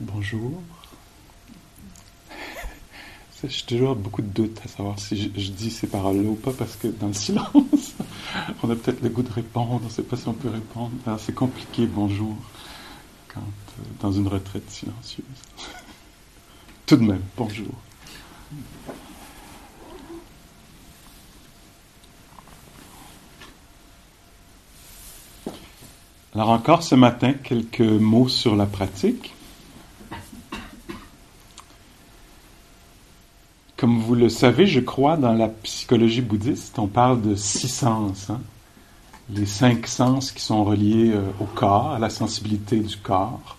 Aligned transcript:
Bonjour. 0.00 0.60
J'ai 3.44 3.62
toujours 3.64 3.94
beaucoup 3.94 4.22
de 4.22 4.26
doutes 4.26 4.60
à 4.64 4.68
savoir 4.68 4.98
si 4.98 5.32
je, 5.36 5.50
dis 5.52 5.70
ces 5.70 5.86
paroles-là 5.86 6.28
ou 6.28 6.34
pas, 6.34 6.52
parce 6.52 6.74
que 6.74 6.88
dans 6.88 7.06
le 7.06 7.12
silence, 7.12 7.54
on 8.64 8.70
a 8.70 8.74
peut-être 8.74 9.02
le 9.02 9.08
goût 9.08 9.22
de 9.22 9.32
répondre, 9.32 9.78
on 9.80 9.84
ne 9.84 9.88
sait 9.88 10.02
pas 10.02 10.16
si 10.16 10.26
on 10.26 10.32
peut 10.32 10.48
répondre. 10.48 10.90
c'est 11.18 11.34
compliqué, 11.34 11.86
bonjour, 11.86 12.36
quand, 13.28 13.40
euh, 13.40 13.82
dans 14.00 14.10
une 14.10 14.26
retraite 14.26 14.68
silencieuse. 14.68 15.24
Tout 16.86 16.96
de 16.96 17.04
même, 17.04 17.22
bonjour. 17.36 17.72
Alors 26.34 26.50
encore 26.50 26.82
ce 26.82 26.96
matin, 26.96 27.34
quelques 27.34 27.78
mots 27.78 28.28
sur 28.28 28.56
la 28.56 28.66
pratique. 28.66 29.34
Comme 33.84 33.98
vous 33.98 34.14
le 34.14 34.30
savez, 34.30 34.66
je 34.66 34.80
crois, 34.80 35.18
dans 35.18 35.34
la 35.34 35.48
psychologie 35.48 36.22
bouddhiste, 36.22 36.78
on 36.78 36.86
parle 36.86 37.20
de 37.20 37.34
six 37.34 37.68
sens. 37.68 38.30
Hein. 38.30 38.40
Les 39.28 39.44
cinq 39.44 39.86
sens 39.86 40.32
qui 40.32 40.40
sont 40.40 40.64
reliés 40.64 41.12
euh, 41.12 41.20
au 41.38 41.44
corps, 41.44 41.90
à 41.90 41.98
la 41.98 42.08
sensibilité 42.08 42.80
du 42.80 42.96
corps. 42.96 43.58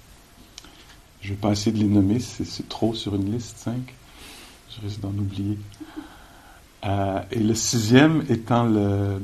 Je 1.22 1.30
ne 1.30 1.36
vais 1.36 1.40
pas 1.40 1.52
essayer 1.52 1.72
de 1.72 1.78
les 1.78 1.88
nommer, 1.88 2.20
c'est 2.20 2.68
trop 2.68 2.96
sur 2.96 3.14
une 3.14 3.34
liste, 3.34 3.60
cinq. 3.60 3.94
Je 4.72 4.82
risque 4.82 5.00
d'en 5.00 5.10
oublier. 5.10 5.60
Euh, 6.86 7.22
et 7.30 7.40
le 7.40 7.54
sixième 7.54 8.24
étant 8.28 8.64
le, 8.64 9.22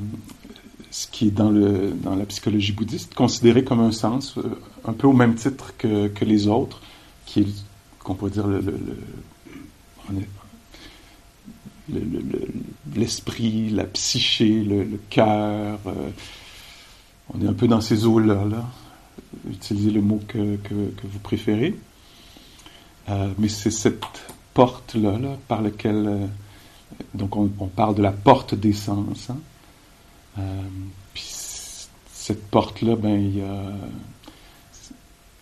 ce 0.91 1.07
qui 1.07 1.29
est 1.29 1.31
dans, 1.31 1.49
le, 1.49 1.95
dans 1.95 2.13
la 2.13 2.25
psychologie 2.25 2.73
bouddhiste 2.73 3.15
considéré 3.15 3.63
comme 3.63 3.79
un 3.79 3.91
sens, 3.91 4.37
euh, 4.37 4.43
un 4.85 4.93
peu 4.93 5.07
au 5.07 5.13
même 5.13 5.33
titre 5.33 5.73
que, 5.79 6.09
que 6.09 6.25
les 6.25 6.45
autres, 6.45 6.79
qu'on 8.03 8.13
pourrait 8.13 8.29
dire, 8.29 8.45
le, 8.45 8.61
l'esprit, 12.95 13.69
la 13.69 13.85
psyché, 13.85 14.63
le, 14.63 14.99
cœur. 15.09 15.79
Euh, 15.85 16.09
on 17.33 17.41
est 17.41 17.47
un 17.47 17.53
peu 17.53 17.67
dans 17.67 17.81
ces 17.81 18.05
eaux-là. 18.05 18.45
Là. 18.45 18.65
Utilisez 19.49 19.91
le 19.91 20.01
mot 20.01 20.19
que, 20.27 20.57
que, 20.57 20.73
vous 21.03 21.19
préférez. 21.19 21.75
Euh, 23.09 23.29
mais 23.37 23.47
c'est 23.47 23.71
cette 23.71 24.03
porte-là 24.53 25.17
là, 25.17 25.37
par 25.47 25.61
laquelle... 25.61 26.29
donc 27.13 27.35
on, 27.35 27.47
parle 27.47 27.95
de 27.95 28.01
la 28.01 28.11
porte 28.11 28.53
des 28.55 28.73
sens. 28.73 29.29
Hein. 29.29 29.37
Euh, 30.39 30.61
puis 31.13 31.23
cette 31.25 32.45
porte-là, 32.49 32.95
ben, 32.95 33.31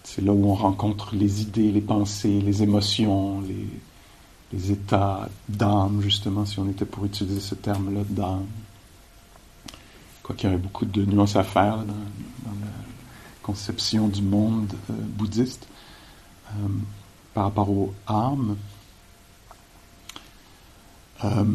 c'est 0.04 0.24
là 0.24 0.32
où 0.32 0.50
on 0.50 0.56
rencontre 0.56 1.16
les 1.16 1.42
idées, 1.42 1.72
les 1.72 1.82
pensées, 1.82 2.42
les 2.42 2.64
émotions, 2.64 3.42
les, 3.42 3.68
les 4.52 4.72
états 4.72 5.30
d'âme, 5.48 6.02
justement, 6.02 6.46
si 6.46 6.60
on 6.60 6.68
était 6.70 6.86
pour 6.86 7.06
utiliser 7.06 7.40
ce 7.40 7.56
terme-là 7.56 8.02
d'âme. 8.10 8.48
Quoi 10.24 10.36
qu'il 10.36 10.50
y 10.50 10.54
aurait 10.54 10.62
beaucoup 10.62 10.86
de 10.86 11.06
nuances 11.06 11.36
à 11.36 11.44
faire 11.44 11.78
dans, 11.78 11.94
la 11.94 12.68
conception 13.44 14.08
du 14.08 14.22
monde 14.22 14.74
euh, 14.90 14.94
bouddhiste 14.94 15.68
euh, 16.50 16.68
par 17.34 17.46
rapport 17.46 17.70
aux 17.70 17.94
âmes. 18.08 18.58
Euh, 21.24 21.46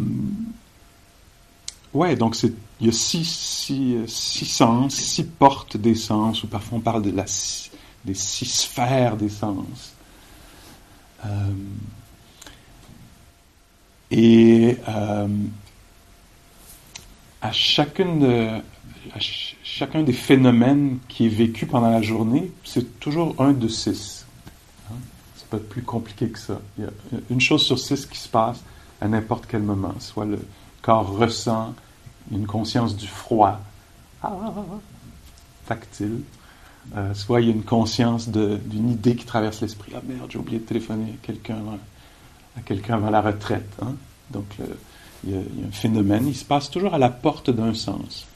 ouais, 1.92 2.17
donc 2.17 2.41
il 2.42 2.87
y 2.87 2.89
a 2.89 2.92
six, 2.92 3.25
six, 3.25 4.06
six 4.06 4.47
sens, 4.47 4.95
six 4.95 5.25
portes 5.25 5.77
des 5.77 5.95
sens, 5.95 6.42
ou 6.45 6.47
parfois 6.47 6.78
on 6.78 6.81
parle 6.81 7.03
des 7.03 8.15
six 8.15 8.47
sphères 8.47 9.17
des 9.17 9.31
sens. 9.31 9.95
Et 14.10 14.77
euh, 14.88 15.28
à, 17.42 17.53
chacune 17.53 18.62
chacun 19.75 20.03
des 20.03 20.12
phénomènes 20.12 20.98
qui 21.09 21.26
est 21.26 21.31
vécu 21.31 21.66
pendant 21.66 21.91
la 21.91 22.03
journée, 22.03 22.50
c'est 22.65 23.00
toujours 23.00 23.34
un 23.41 23.53
de 23.53 23.69
six. 23.69 24.25
Hein? 24.91 24.97
C'est 25.37 25.48
pas 25.48 25.59
plus 25.59 25.82
compliqué 25.82 26.28
que 26.28 26.38
ça. 26.38 26.60
Il 26.78 26.84
y 26.84 26.87
a 26.87 26.91
une 27.31 27.41
chose 27.41 27.62
sur 27.62 27.78
six 27.78 28.06
qui 28.06 28.19
se 28.19 28.28
passe 28.28 28.62
à 29.00 29.09
n'importe 29.09 29.47
quel 29.47 29.62
moment. 29.62 29.94
Soit 29.98 30.26
le 30.26 30.38
corps 30.82 31.16
ressent 31.16 31.75
une 32.31 32.47
conscience 32.47 32.97
du 32.97 33.06
froid, 33.06 33.60
ah, 34.22 34.32
tactile. 35.66 36.21
Euh, 36.97 37.15
soit 37.15 37.41
il 37.41 37.48
y 37.48 37.50
a 37.50 37.54
une 37.54 37.65
conscience 37.65 38.28
d'une 38.28 38.91
idée 38.91 39.16
qui 39.16 39.25
traverse 39.25 39.60
l'esprit. 39.62 39.92
Ah 39.97 40.00
merde, 40.06 40.31
j'ai 40.31 40.38
oublié 40.38 40.59
de 40.59 40.65
téléphoner 40.65 41.15
à 41.15 41.26
quelqu'un 41.26 41.56
à 42.56 42.60
quelqu'un 42.60 42.94
avant 42.94 43.10
la 43.10 43.20
retraite. 43.20 43.70
Hein. 43.82 43.94
Donc 44.31 44.47
il, 45.25 45.32
y 45.32 45.37
a, 45.37 45.38
un 45.38 45.72
phénomène, 45.72 46.26
il 46.28 46.37
se 46.37 46.44
passe 46.44 46.70
toujours 46.70 46.94
à 46.94 46.98
la 46.98 47.10
porte 47.10 47.50
d'un 47.50 47.75
sens. 47.75 48.26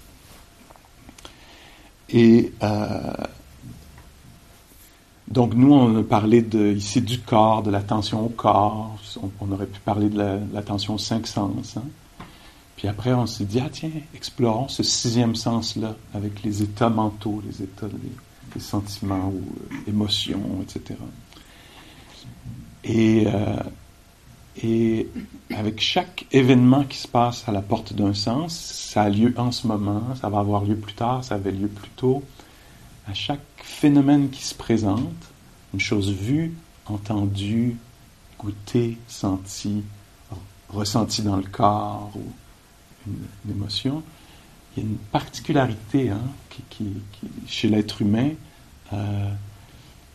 Et 2.10 2.52
euh, 2.62 3.12
donc 5.28 5.54
nous, 5.54 5.72
on 5.72 6.00
a 6.00 6.02
parlé 6.02 6.38
ici 6.74 7.02
du 7.02 7.20
corps, 7.20 7.62
de 7.62 7.70
l'attention 7.70 8.24
au 8.24 8.30
corps. 8.30 8.96
On, 9.40 9.52
aurait 9.52 9.66
pu 9.66 9.80
parler 9.80 10.08
de 10.08 10.38
l'attention 10.52 10.94
aux 10.94 10.98
cinq 10.98 11.26
sens. 11.26 11.76
Hein. 11.76 11.84
Puis 12.76 12.88
après, 12.88 13.12
on 13.12 13.26
s'est 13.26 13.44
dit, 13.44 13.60
ah 13.60 13.68
tiens, 13.70 13.90
explorons 14.14 14.68
ce 14.68 14.82
sixième 14.82 15.34
sens-là 15.34 15.96
avec 16.14 16.42
les 16.44 16.62
états 16.62 16.88
mentaux, 16.88 17.42
les 17.44 17.62
états 17.62 17.88
des, 17.88 18.60
sentiments 18.60 19.28
ou 19.28 19.42
euh, 19.72 19.90
émotions, 19.90 20.42
etc. 20.62 20.98
Et, 22.82 23.24
euh, 23.26 23.56
et 24.62 25.08
avec 25.54 25.80
chaque 25.80 26.26
événement 26.32 26.84
qui 26.84 26.98
se 26.98 27.06
passe 27.06 27.48
à 27.48 27.52
la 27.52 27.62
porte 27.62 27.92
d'un 27.92 28.14
sens, 28.14 28.56
ça 28.56 29.02
a 29.02 29.08
lieu 29.08 29.32
en 29.36 29.52
ce 29.52 29.66
moment, 29.66 30.02
ça 30.20 30.28
va 30.28 30.40
avoir 30.40 30.64
lieu 30.64 30.76
plus 30.76 30.94
tard, 30.94 31.22
ça 31.22 31.36
avait 31.36 31.52
lieu 31.52 31.68
plus 31.68 31.90
tôt. 31.90 32.24
À 33.06 33.14
chaque 33.14 33.40
phénomène 33.62 34.30
qui 34.30 34.42
se 34.42 34.54
présente, 34.54 35.14
une 35.72 35.80
chose 35.80 36.10
vue, 36.10 36.54
entendue, 36.86 37.76
goûtée, 38.38 38.98
sentie, 39.06 39.82
ressentie 40.68 41.22
dans 41.22 41.36
le 41.36 41.44
corps 41.44 42.10
ou 42.16 42.22
une, 43.06 43.52
émotion, 43.52 44.02
il 44.76 44.82
y 44.82 44.86
a 44.86 44.88
une 44.88 44.96
particularité 44.96 46.10
hein, 46.10 46.20
qui, 46.70 46.86
chez 47.46 47.68
l'être 47.68 48.02
humain, 48.02 48.30
euh, 48.92 49.30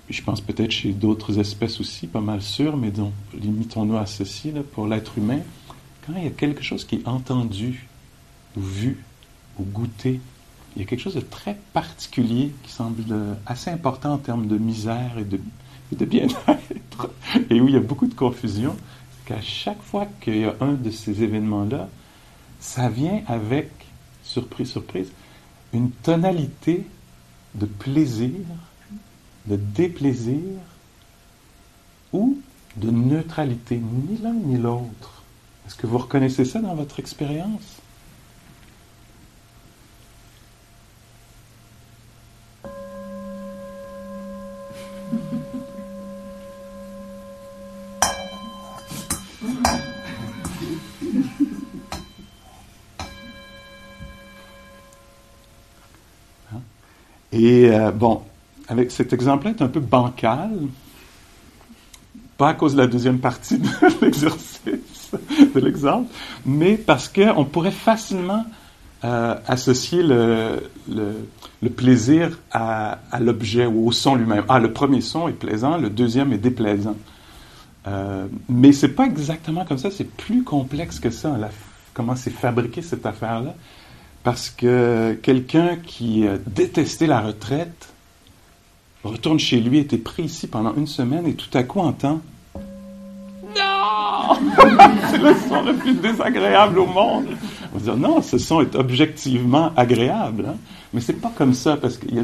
je 0.09 0.21
pense 0.21 0.41
peut-être 0.41 0.71
chez 0.71 0.91
d'autres 0.91 1.39
espèces 1.39 1.79
aussi, 1.79 2.07
pas 2.07 2.21
mal 2.21 2.41
sûr, 2.41 2.77
mais 2.77 2.91
donc 2.91 3.13
limitons-nous 3.33 3.97
à 3.97 4.05
ceci, 4.05 4.51
pour 4.73 4.87
l'être 4.87 5.17
humain, 5.17 5.39
quand 6.05 6.13
il 6.17 6.23
y 6.25 6.27
a 6.27 6.31
quelque 6.31 6.63
chose 6.63 6.83
qui 6.83 6.95
est 6.95 7.07
entendu, 7.07 7.87
vu, 8.57 9.03
ou 9.57 9.63
goûté, 9.63 10.19
il 10.75 10.81
y 10.81 10.85
a 10.85 10.87
quelque 10.87 11.01
chose 11.01 11.15
de 11.15 11.21
très 11.21 11.57
particulier 11.71 12.51
qui 12.63 12.71
semble 12.71 13.03
assez 13.45 13.69
important 13.69 14.13
en 14.13 14.17
termes 14.17 14.47
de 14.47 14.57
misère 14.57 15.17
et 15.17 15.23
de, 15.23 15.39
et 15.91 15.95
de 15.95 16.05
bien-être, 16.05 17.09
et 17.49 17.61
où 17.61 17.67
il 17.67 17.73
y 17.73 17.77
a 17.77 17.81
beaucoup 17.81 18.07
de 18.07 18.15
confusion, 18.15 18.75
c'est 19.11 19.33
qu'à 19.33 19.41
chaque 19.41 19.81
fois 19.81 20.07
qu'il 20.21 20.37
y 20.37 20.45
a 20.45 20.55
un 20.59 20.73
de 20.73 20.89
ces 20.89 21.23
événements-là, 21.23 21.89
ça 22.59 22.89
vient 22.89 23.21
avec, 23.27 23.69
surprise, 24.23 24.71
surprise, 24.71 25.11
une 25.73 25.91
tonalité 25.91 26.85
de 27.55 27.65
plaisir, 27.65 28.31
de 29.47 29.55
déplaisir 29.55 30.39
ou 32.11 32.37
de 32.77 32.89
neutralité, 32.91 33.77
ni 33.77 34.17
l'un 34.17 34.33
ni 34.33 34.57
l'autre. 34.57 35.23
Est-ce 35.67 35.75
que 35.75 35.87
vous 35.87 35.97
reconnaissez 35.97 36.45
ça 36.45 36.59
dans 36.59 36.75
votre 36.75 36.99
expérience? 36.99 37.81
Et 57.31 57.67
euh, 57.67 57.91
bon, 57.91 58.21
cet 58.89 59.13
exemple-là 59.13 59.51
est 59.51 59.61
un 59.61 59.67
peu 59.67 59.79
bancal, 59.79 60.51
pas 62.37 62.49
à 62.49 62.53
cause 62.53 62.73
de 62.73 62.79
la 62.79 62.87
deuxième 62.87 63.19
partie 63.19 63.57
de 63.57 63.67
l'exercice, 64.01 65.11
de 65.55 65.59
l'exemple, 65.59 66.09
mais 66.45 66.75
parce 66.75 67.07
qu'on 67.07 67.45
pourrait 67.45 67.71
facilement 67.71 68.45
euh, 69.05 69.35
associer 69.47 70.01
le, 70.01 70.69
plaisir 71.75 72.39
à, 72.51 72.99
à 73.11 73.19
l'objet 73.19 73.65
ou 73.65 73.87
au 73.87 73.91
son 73.91 74.15
lui-même. 74.15 74.45
Ah, 74.49 74.59
le 74.59 74.71
premier 74.73 75.01
son 75.01 75.27
est 75.27 75.33
plaisant, 75.33 75.77
le 75.77 75.89
deuxième 75.89 76.33
est 76.33 76.37
déplaisant. 76.37 76.95
Euh, 77.85 78.27
mais 78.47 78.71
c'est 78.71 78.89
pas 78.89 79.05
exactement 79.05 79.65
comme 79.65 79.77
ça, 79.77 79.91
c'est 79.91 80.09
plus 80.09 80.43
complexe 80.43 80.99
que 80.99 81.09
ça, 81.09 81.37
comment 81.93 82.15
c'est 82.15 82.31
fabriqué 82.31 82.81
cette 82.81 83.05
affaire-là. 83.05 83.55
Parce 84.23 84.49
que 84.49 85.17
quelqu'un 85.21 85.75
qui 85.85 86.25
détestait 86.47 87.07
la 87.07 87.19
retraite 87.19 87.92
retourne 89.09 89.39
chez 89.39 89.59
lui, 89.59 89.79
était 89.79 89.97
pris 89.97 90.23
ici 90.23 90.47
pendant 90.47 90.73
une 90.75 90.87
semaine 90.87 91.27
et 91.27 91.33
tout 91.33 91.55
à 91.57 91.63
coup 91.63 91.79
entend 91.79 92.21
Non 93.55 94.35
C'est 95.11 95.17
le 95.17 95.35
son 95.47 95.61
le 95.63 95.73
plus 95.75 95.93
désagréable 95.95 96.79
au 96.79 96.85
monde. 96.85 97.27
On 97.73 97.77
va 97.77 97.83
dire 97.83 97.97
non, 97.97 98.21
ce 98.21 98.37
son 98.37 98.61
est 98.61 98.75
objectivement 98.75 99.71
agréable. 99.75 100.45
Hein. 100.49 100.57
Mais 100.93 101.01
c'est 101.01 101.13
pas 101.19 101.31
comme 101.35 101.53
ça 101.53 101.75
parce 101.75 101.97
qu'il 101.97 102.15
y 102.15 102.19
a 102.19 102.23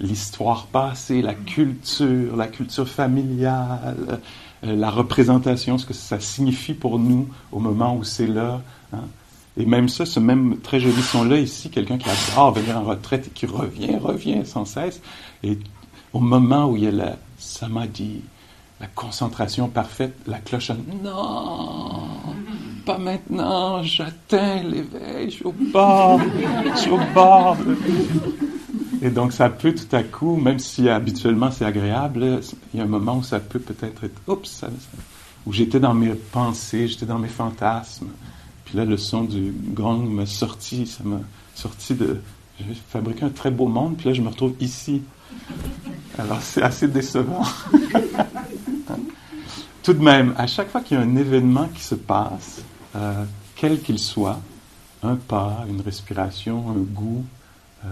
l'histoire 0.00 0.66
passée, 0.66 1.22
la 1.22 1.34
culture, 1.34 2.36
la 2.36 2.46
culture 2.46 2.88
familiale, 2.88 3.96
euh, 4.64 4.76
la 4.76 4.90
représentation, 4.90 5.78
ce 5.78 5.86
que 5.86 5.94
ça 5.94 6.20
signifie 6.20 6.74
pour 6.74 6.98
nous 6.98 7.28
au 7.52 7.58
moment 7.58 7.96
où 7.96 8.04
c'est 8.04 8.26
là. 8.26 8.60
Hein. 8.92 9.04
Et 9.56 9.66
même 9.66 9.88
ça, 9.88 10.06
ce 10.06 10.20
même 10.20 10.58
très 10.62 10.78
joli 10.78 11.02
son-là 11.02 11.38
ici, 11.38 11.68
quelqu'un 11.70 11.98
qui 11.98 12.08
adore 12.08 12.52
venir 12.52 12.78
en 12.78 12.84
retraite 12.84 13.26
et 13.26 13.30
qui 13.30 13.46
revient, 13.46 13.96
revient 13.96 14.42
sans 14.44 14.64
cesse. 14.64 15.00
Au 16.12 16.20
moment 16.20 16.70
où 16.70 16.76
il 16.76 16.84
y 16.84 16.88
a 16.88 16.90
la 16.90 17.16
samadhi, 17.38 18.22
la 18.80 18.86
concentration 18.86 19.68
parfaite, 19.68 20.14
la 20.26 20.38
cloche 20.38 20.70
Non, 21.02 22.08
pas 22.86 22.98
maintenant, 22.98 23.82
j'atteins 23.82 24.62
l'éveil, 24.62 25.30
je 25.30 25.36
suis 25.36 25.44
au 25.44 25.52
bord, 25.52 26.20
je 26.74 26.80
suis 26.80 26.90
au 26.90 27.00
bord. 27.14 27.56
Et 29.02 29.10
donc 29.10 29.32
ça 29.32 29.48
peut 29.48 29.74
tout 29.74 29.94
à 29.94 30.02
coup, 30.02 30.36
même 30.36 30.58
si 30.58 30.88
habituellement 30.88 31.50
c'est 31.50 31.64
agréable, 31.64 32.40
il 32.72 32.78
y 32.78 32.80
a 32.80 32.84
un 32.84 32.88
moment 32.88 33.18
où 33.18 33.22
ça 33.22 33.40
peut 33.40 33.60
peut-être 33.60 34.04
être, 34.04 34.20
oups, 34.26 34.64
où 35.46 35.52
j'étais 35.52 35.80
dans 35.80 35.94
mes 35.94 36.14
pensées, 36.14 36.88
j'étais 36.88 37.06
dans 37.06 37.18
mes 37.18 37.28
fantasmes. 37.28 38.08
Puis 38.64 38.76
là, 38.76 38.84
le 38.84 38.96
son 38.96 39.22
du 39.24 39.52
gong 39.72 40.04
m'a 40.04 40.26
sorti, 40.26 40.86
ça 40.86 41.02
m'a 41.04 41.20
sorti 41.54 41.94
de... 41.94 42.20
J'ai 42.60 42.74
fabriqué 42.90 43.24
un 43.24 43.30
très 43.30 43.50
beau 43.50 43.66
monde, 43.66 43.96
puis 43.96 44.08
là, 44.08 44.12
je 44.12 44.20
me 44.20 44.28
retrouve 44.28 44.54
ici. 44.60 45.02
Alors, 46.18 46.42
c'est 46.42 46.62
assez 46.62 46.88
décevant. 46.88 47.42
Tout 49.82 49.94
de 49.94 50.02
même, 50.02 50.34
à 50.36 50.46
chaque 50.46 50.70
fois 50.70 50.80
qu'il 50.80 50.98
y 50.98 51.00
a 51.00 51.04
un 51.04 51.16
événement 51.16 51.68
qui 51.68 51.82
se 51.82 51.94
passe, 51.94 52.62
euh, 52.96 53.24
quel 53.56 53.80
qu'il 53.80 53.98
soit, 53.98 54.40
un 55.02 55.16
pas, 55.16 55.64
une 55.68 55.80
respiration, 55.80 56.70
un 56.70 56.80
goût, 56.80 57.24
euh, 57.84 57.88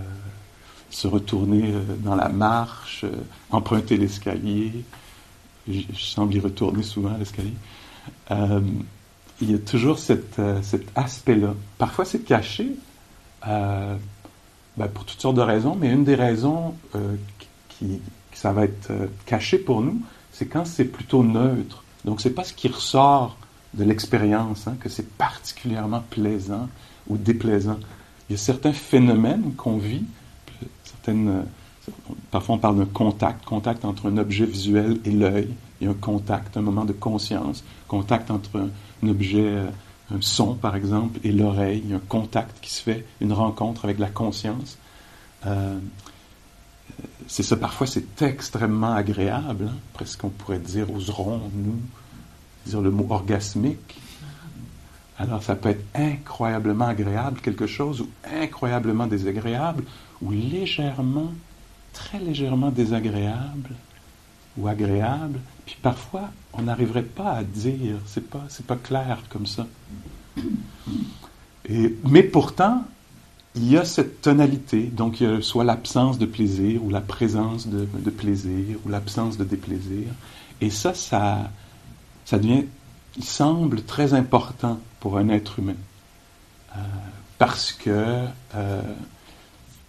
se 0.91 1.07
retourner 1.07 1.73
euh, 1.73 1.83
dans 2.01 2.17
la 2.17 2.29
marche, 2.29 3.05
emprunter 3.51 3.97
l'escalier, 3.97 4.85
je, 5.69 5.81
semble 5.95 6.35
y 6.35 6.41
retourner 6.41 6.83
souvent 6.83 7.17
l'escalier, 7.17 7.55
il 9.41 9.51
y 9.51 9.55
a 9.55 9.59
toujours 9.59 9.99
cet 9.99 10.41
aspect-là. 10.95 11.55
Parfois, 11.79 12.05
c'est 12.05 12.25
caché 12.25 12.73
ben, 14.77 14.89
pour 14.89 15.05
toutes 15.05 15.21
sortes 15.21 15.37
de 15.37 15.43
raisons, 15.43 15.77
mais 15.79 15.91
une 15.91 16.05
des 16.05 16.15
raisons 16.15 16.75
euh, 16.95 17.17
qui, 17.69 18.01
ça 18.33 18.53
va 18.53 18.65
être 18.65 18.93
caché 19.25 19.59
pour 19.59 19.81
nous, 19.81 20.01
c'est 20.33 20.47
quand 20.47 20.67
c'est 20.67 20.85
plutôt 20.85 21.25
neutre. 21.25 21.83
Donc, 22.05 22.21
c'est 22.21 22.31
pas 22.31 22.45
ce 22.45 22.53
qui 22.53 22.69
ressort 22.69 23.37
de 23.75 23.85
l'expérience, 23.85 24.67
hein, 24.67 24.77
que 24.81 24.89
c'est 24.89 25.09
particulièrement 25.17 26.03
plaisant 26.11 26.69
ou 27.09 27.17
déplaisant. 27.17 27.79
Il 28.29 28.33
y 28.33 28.35
a 28.35 28.39
certains 28.39 28.73
phénomènes 28.73 29.55
qu'on 29.57 29.79
vit, 29.79 30.05
certaines, 30.85 31.45
parfois 32.31 32.57
on 32.57 32.59
parle 32.59 32.79
d'un 32.79 32.87
contact, 32.87 33.45
contact 33.45 33.85
entre 33.85 34.07
un 34.11 34.19
objet 34.19 34.45
visuel 34.45 34.99
et 35.05 35.11
l'œil. 35.11 35.49
Il 35.81 35.87
y 35.87 35.89
a 35.89 35.91
un 35.91 35.95
contact, 35.95 36.57
un 36.57 36.63
moment 36.63 36.85
de 36.85 36.93
conscience, 36.93 37.65
contact 37.87 38.31
entre 38.31 38.59
un, 38.59 38.69
un 39.03 39.09
objet, 39.09 39.45
euh, 39.45 39.67
un 40.15 40.21
son 40.21 40.55
par 40.55 40.77
exemple, 40.77 41.19
et 41.25 41.33
l'oreille, 41.33 41.85
un 41.93 42.01
contact 42.09 42.59
qui 42.61 42.73
se 42.73 42.83
fait, 42.83 43.05
une 43.21 43.33
rencontre 43.33 43.85
avec 43.85 43.99
la 43.99 44.09
conscience. 44.09 44.79
Euh, 45.47 45.79
c'est 47.27 47.43
ça, 47.43 47.57
parfois 47.57 47.87
c'est 47.87 48.23
extrêmement 48.23 48.95
agréable, 48.95 49.69
hein. 49.71 49.77
presque 49.93 50.25
on 50.25 50.29
pourrait 50.29 50.59
dire, 50.59 50.93
oserons-nous 50.93 51.81
dire 52.67 52.81
le 52.81 52.91
mot 52.91 53.07
orgasmique. 53.11 54.01
Alors 55.19 55.43
ça 55.43 55.57
peut 55.57 55.71
être 55.71 55.85
incroyablement 55.95 56.87
agréable, 56.87 57.41
quelque 57.41 57.67
chose, 57.67 58.03
ou 58.03 58.09
incroyablement 58.41 59.07
désagréable, 59.07 59.85
ou 60.23 60.31
légèrement, 60.31 61.33
très 61.93 62.19
légèrement 62.19 62.71
désagréable, 62.71 63.75
ou 64.57 64.69
agréable, 64.69 65.41
puis 65.65 65.77
parfois 65.83 66.31
on 66.59 66.63
n'arriverait 66.63 67.03
pas 67.03 67.33
à 67.33 67.45
dire, 67.45 67.97
c'est 68.07 68.29
pas, 68.29 68.45
c'est 68.49 68.67
pas 68.67 68.77
clair 68.77 69.23
comme 69.29 69.47
ça. 69.47 69.67
Et, 71.69 71.95
mais 72.09 72.23
pourtant, 72.23 72.85
il 73.57 73.71
y 73.71 73.79
a 73.79 73.85
cette 73.85 74.21
tonalité, 74.21 74.83
donc 74.83 75.21
il 75.21 75.29
y 75.29 75.33
a 75.33 75.41
soit 75.41 75.65
l'absence 75.65 76.19
de 76.19 76.27
plaisir 76.27 76.85
ou 76.85 76.91
la 76.91 77.01
présence 77.01 77.67
de, 77.67 78.11
plaisir 78.11 78.77
ou 78.85 78.89
l'absence 78.89 79.39
de 79.39 79.45
déplaisir. 79.45 80.09
Et 80.61 80.71
ça, 80.71 80.95
ça, 80.95 81.51
ça 82.25 82.39
devient, 82.39 82.65
il 83.17 83.25
semble 83.25 83.83
très 83.83 84.13
important 84.13 84.79
pour 85.01 85.17
un 85.17 85.31
être 85.31 85.59
humain. 85.59 85.77
Euh, 86.77 86.81
parce 87.39 87.73
que 87.73 88.25
euh, 88.55 88.83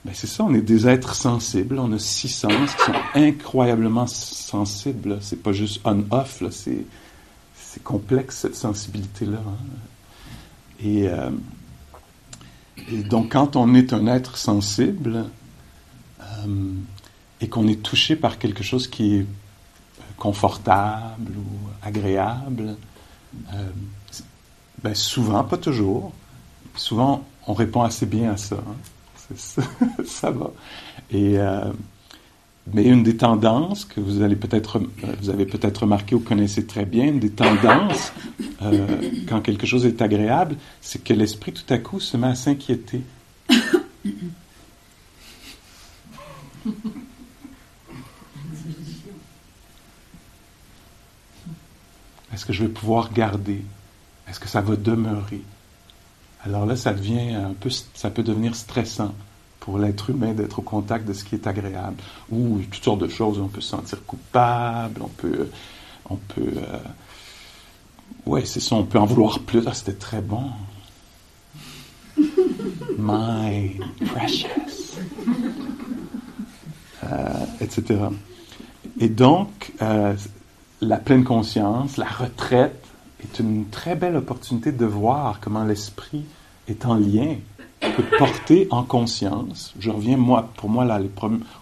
ben, 0.07 0.13
c'est 0.13 0.27
ça, 0.27 0.45
on 0.45 0.53
est 0.53 0.61
des 0.61 0.87
êtres 0.87 1.15
sensibles, 1.15 1.77
on 1.79 1.91
a 1.91 1.99
six 1.99 2.29
sens 2.29 2.73
qui 2.75 2.83
sont 2.85 2.93
incroyablement 3.13 4.07
sensibles. 4.07 5.17
C'est 5.19 5.43
pas 5.43 5.51
juste 5.51 5.81
on-off, 5.83 6.41
c'est, 6.49 6.85
c'est 7.53 7.83
complexe 7.83 8.37
cette 8.37 8.55
sensibilité-là. 8.55 9.39
Hein. 9.45 9.57
Et, 10.81 11.09
euh, 11.09 11.29
et, 12.89 13.03
donc, 13.03 13.33
quand 13.33 13.57
on 13.57 13.73
est 13.73 13.91
un 13.91 14.07
être 14.07 14.37
sensible 14.37 15.25
euh, 16.21 16.71
et 17.41 17.49
qu'on 17.49 17.67
est 17.67 17.83
touché 17.83 18.15
par 18.15 18.39
quelque 18.39 18.63
chose 18.63 18.87
qui 18.87 19.17
est 19.17 19.25
confortable 20.15 21.33
ou 21.35 21.67
agréable, 21.85 22.77
euh, 23.53 23.69
ben 24.81 24.95
souvent, 24.95 25.43
pas 25.43 25.57
toujours, 25.57 26.13
souvent 26.75 27.25
on 27.45 27.53
répond 27.53 27.81
assez 27.81 28.05
bien 28.05 28.31
à 28.31 28.37
ça. 28.37 28.55
Hein. 28.55 28.75
ça 30.05 30.31
va. 30.31 30.51
Euh, 31.13 31.71
mais 32.73 32.83
une 32.83 33.03
des 33.03 33.15
tendances 33.17 33.85
que 33.85 33.99
vous 33.99 34.21
allez 34.21 34.35
peut-être, 34.35 34.77
euh, 34.77 35.15
vous 35.21 35.29
avez 35.29 35.45
peut-être 35.45 35.79
remarqué 35.79 36.15
ou 36.15 36.19
connaissez 36.19 36.65
très 36.65 36.85
bien, 36.85 37.05
une 37.05 37.19
des 37.19 37.31
tendances 37.31 38.11
euh, 38.61 38.85
quand 39.27 39.41
quelque 39.41 39.65
chose 39.65 39.85
est 39.85 40.01
agréable, 40.01 40.57
c'est 40.81 41.03
que 41.03 41.13
l'esprit 41.13 41.53
tout 41.53 41.73
à 41.73 41.77
coup 41.77 41.99
se 41.99 42.17
met 42.17 42.27
à 42.27 42.35
s'inquiéter. 42.35 43.01
Est-ce 52.33 52.45
que 52.45 52.53
je 52.53 52.63
vais 52.63 52.69
pouvoir 52.69 53.13
garder? 53.13 53.63
Est-ce 54.29 54.39
que 54.39 54.49
ça 54.49 54.61
va 54.61 54.75
demeurer? 54.75 55.41
Alors 56.43 56.65
là, 56.65 56.75
ça 56.75 56.93
devient 56.93 57.33
un 57.33 57.53
peu, 57.53 57.69
ça 57.69 58.09
peut 58.09 58.23
devenir 58.23 58.55
stressant 58.55 59.15
pour 59.67 59.79
l'être 59.79 60.11
humain 60.11 60.33
d'être 60.33 60.59
au 60.59 60.61
contact 60.61 61.05
de 61.05 61.11
ce 61.11 61.25
qui 61.25 61.35
est 61.35 61.45
agréable. 61.45 61.97
Ou 62.31 62.61
toutes 62.71 62.81
sortes 62.81 63.01
de 63.01 63.09
choses, 63.09 63.37
on 63.37 63.49
peut 63.49 63.59
se 63.59 63.71
sentir 63.71 64.01
coupable, 64.05 65.01
on 65.01 65.09
peut, 65.09 65.49
on 66.09 66.15
peut, 66.15 66.53
euh, 66.55 66.77
ouais, 68.25 68.45
c'est 68.45 68.61
ça, 68.61 68.75
on 68.75 68.85
peut 68.85 68.97
en 68.97 69.05
vouloir 69.05 69.39
plus. 69.39 69.61
Ah, 69.67 69.73
c'était 69.73 69.91
très 69.91 70.21
bon. 70.21 70.51
My 72.97 73.77
precious, 74.05 74.95
euh, 77.03 77.45
etc. 77.59 78.05
Et 79.01 79.09
donc, 79.09 79.73
euh, 79.81 80.15
la 80.79 80.95
pleine 80.95 81.25
conscience, 81.25 81.97
la 81.97 82.07
retraite, 82.07 82.85
est 83.21 83.39
une 83.41 83.65
très 83.65 83.97
belle 83.97 84.15
opportunité 84.15 84.71
de 84.71 84.85
voir 84.85 85.41
comment 85.41 85.65
l'esprit 85.65 86.23
est 86.69 86.85
en 86.85 86.95
lien, 86.95 87.35
peut 87.79 88.03
porter 88.17 88.67
en 88.71 88.83
conscience. 88.83 89.73
Je 89.79 89.89
reviens, 89.89 90.17
moi, 90.17 90.49
pour 90.57 90.69
moi, 90.69 90.85
là, 90.85 90.99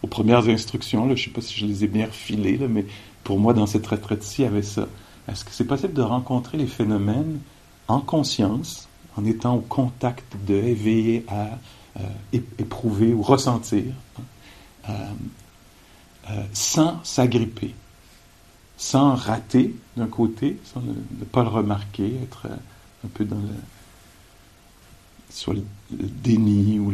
aux 0.01 0.07
premières 0.07 0.47
instructions, 0.47 1.05
je 1.07 1.11
ne 1.11 1.15
sais 1.15 1.29
pas 1.29 1.41
si 1.41 1.59
je 1.59 1.65
les 1.65 1.83
ai 1.83 1.87
bien 1.87 2.05
refilées, 2.05 2.59
mais 2.69 2.85
pour 3.23 3.39
moi, 3.39 3.53
dans 3.53 3.65
cette 3.65 3.85
retraite-ci, 3.87 4.41
il 4.41 4.45
y 4.45 4.47
avait 4.47 4.61
ça. 4.61 4.87
Est-ce 5.29 5.43
que 5.43 5.51
c'est 5.51 5.65
possible 5.65 5.93
de 5.93 6.01
rencontrer 6.01 6.57
les 6.57 6.67
phénomènes 6.67 7.39
en 7.87 7.99
conscience, 7.99 8.87
en 9.17 9.25
étant 9.25 9.55
au 9.55 9.61
contact 9.61 10.35
de, 10.47 10.55
éveillé 10.55 11.25
à 11.27 11.49
euh, 11.99 12.03
éprouver 12.59 13.13
ou 13.13 13.21
ressentir, 13.21 13.85
hein, 14.19 14.23
euh, 14.89 14.93
euh, 16.31 16.43
sans 16.53 17.03
s'agripper, 17.03 17.73
sans 18.77 19.15
rater 19.15 19.75
d'un 19.95 20.07
côté, 20.07 20.59
sans 20.63 20.81
ne, 20.81 21.25
pas 21.25 21.43
le 21.43 21.49
remarquer, 21.49 22.13
être 22.23 22.47
un 23.03 23.07
peu 23.13 23.25
dans 23.25 23.37
le, 23.37 23.49
soit 25.35 25.53
le, 25.53 25.63
déni 25.91 26.79
ou 26.79 26.93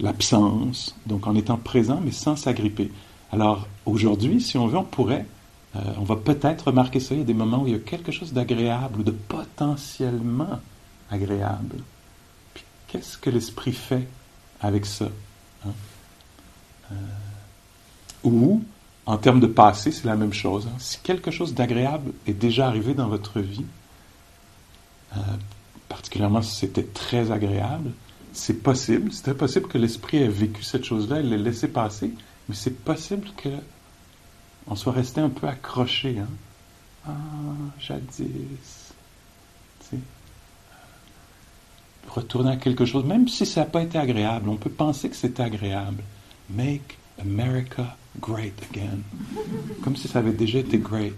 l'absence, 0.00 0.94
donc 1.06 1.26
en 1.26 1.34
étant 1.34 1.56
présent 1.56 2.00
mais 2.04 2.10
sans 2.10 2.36
s'agripper. 2.36 2.90
Alors 3.32 3.68
aujourd'hui, 3.86 4.40
si 4.40 4.58
on 4.58 4.66
veut, 4.66 4.78
on 4.78 4.84
pourrait, 4.84 5.26
euh, 5.76 5.80
on 5.98 6.04
va 6.04 6.16
peut-être 6.16 6.68
remarquer 6.68 7.00
ça, 7.00 7.14
il 7.14 7.18
y 7.18 7.22
a 7.22 7.26
des 7.26 7.34
moments 7.34 7.62
où 7.62 7.66
il 7.66 7.72
y 7.72 7.76
a 7.76 7.80
quelque 7.80 8.12
chose 8.12 8.32
d'agréable 8.32 9.00
ou 9.00 9.02
de 9.02 9.10
potentiellement 9.10 10.60
agréable. 11.10 11.76
Puis 12.54 12.64
qu'est-ce 12.88 13.18
que 13.18 13.30
l'esprit 13.30 13.72
fait 13.72 14.08
avec 14.60 14.86
ça 14.86 15.08
hein? 15.66 15.72
euh, 16.92 16.94
Ou 18.24 18.62
en 19.06 19.16
termes 19.16 19.40
de 19.40 19.46
passé, 19.46 19.92
c'est 19.92 20.06
la 20.06 20.16
même 20.16 20.32
chose. 20.32 20.66
Hein. 20.66 20.76
Si 20.78 20.98
quelque 21.00 21.30
chose 21.30 21.54
d'agréable 21.54 22.12
est 22.26 22.34
déjà 22.34 22.66
arrivé 22.66 22.94
dans 22.94 23.08
votre 23.08 23.40
vie, 23.40 23.64
euh, 25.16 25.20
particulièrement 25.88 26.42
si 26.42 26.54
c'était 26.54 26.84
très 26.84 27.30
agréable, 27.30 27.92
c'est 28.32 28.62
possible, 28.62 29.12
c'est 29.12 29.34
possible 29.34 29.68
que 29.68 29.78
l'esprit 29.78 30.18
ait 30.18 30.28
vécu 30.28 30.62
cette 30.62 30.84
chose-là, 30.84 31.20
il 31.20 31.30
l'ait 31.30 31.38
laissé 31.38 31.68
passer, 31.68 32.12
mais 32.48 32.54
c'est 32.54 32.84
possible 32.84 33.28
que 33.36 33.48
on 34.70 34.76
soit 34.76 34.92
resté 34.92 35.20
un 35.20 35.30
peu 35.30 35.48
accroché. 35.48 36.18
Hein. 36.18 36.28
Ah, 37.06 37.12
jadis. 37.80 38.92
Retourner 42.08 42.52
à 42.52 42.56
quelque 42.56 42.84
chose, 42.84 43.04
même 43.04 43.28
si 43.28 43.44
ça 43.44 43.60
n'a 43.60 43.66
pas 43.66 43.82
été 43.82 43.98
agréable, 43.98 44.48
on 44.48 44.56
peut 44.56 44.70
penser 44.70 45.10
que 45.10 45.16
c'était 45.16 45.42
agréable. 45.42 46.02
Make 46.50 46.98
America 47.20 47.96
great 48.20 48.54
again. 48.70 49.00
Comme 49.82 49.96
si 49.96 50.08
ça 50.08 50.20
avait 50.20 50.32
déjà 50.32 50.60
été 50.60 50.78
great. 50.78 51.14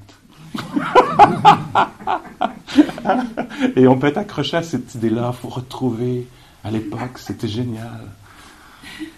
Et 3.76 3.86
on 3.86 3.98
peut 3.98 4.08
être 4.08 4.18
accroché 4.18 4.56
à 4.56 4.62
cette 4.62 4.94
idée-là, 4.94 5.32
il 5.32 5.36
faut 5.40 5.48
retrouver 5.48 6.26
à 6.64 6.70
l'époque, 6.70 7.16
c'était 7.18 7.48
génial. 7.48 8.06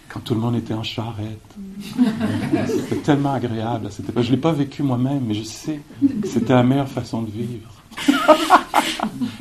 Quand 0.09 0.21
tout 0.21 0.35
le 0.35 0.40
monde 0.40 0.56
était 0.56 0.75
en 0.75 0.82
charrette. 0.82 1.54
C'était 2.66 2.97
tellement 2.97 3.32
agréable. 3.32 3.88
Je 3.90 4.21
ne 4.21 4.30
l'ai 4.30 4.37
pas 4.37 4.52
vécu 4.52 4.82
moi-même, 4.82 5.25
mais 5.26 5.35
je 5.35 5.42
sais 5.42 5.80
que 6.00 6.28
c'était 6.28 6.52
la 6.52 6.62
meilleure 6.62 6.88
façon 6.88 7.23
de 7.23 7.30
vivre. 7.30 7.71
Il 8.09 8.14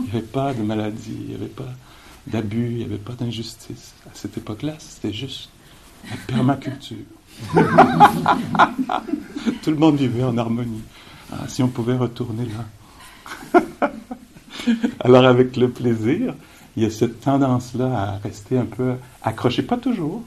n'y 0.06 0.10
avait 0.12 0.22
pas 0.22 0.54
de 0.54 0.62
maladie, 0.64 1.18
il 1.20 1.28
n'y 1.30 1.36
avait 1.36 1.48
pas 1.48 1.68
d'abus, 2.26 2.70
il 2.72 2.78
n'y 2.78 2.84
avait 2.84 2.98
pas 2.98 3.14
d'injustice. 3.14 3.94
À 4.06 4.12
cette 4.14 4.38
époque-là, 4.38 4.76
c'était 4.80 5.14
juste 5.14 5.50
la 6.10 6.16
permaculture. 6.28 6.98
Tout 9.64 9.72
le 9.72 9.78
monde 9.78 9.98
vivait 9.98 10.24
en 10.24 10.38
harmonie. 10.38 10.84
Ah, 11.32 11.48
si 11.48 11.64
on 11.64 11.68
pouvait 11.68 11.98
retourner 11.98 12.46
là. 12.46 13.90
Alors 15.00 15.26
avec 15.26 15.58
le 15.58 15.70
plaisir, 15.70 16.34
il 16.76 16.84
y 16.84 16.86
a 16.86 16.90
cette 16.90 17.22
tendance-là 17.22 17.86
à 17.86 18.18
rester 18.18 18.58
un 18.58 18.66
peu 18.66 18.96
accroché, 19.24 19.64
pas 19.64 19.78
toujours. 19.78 20.24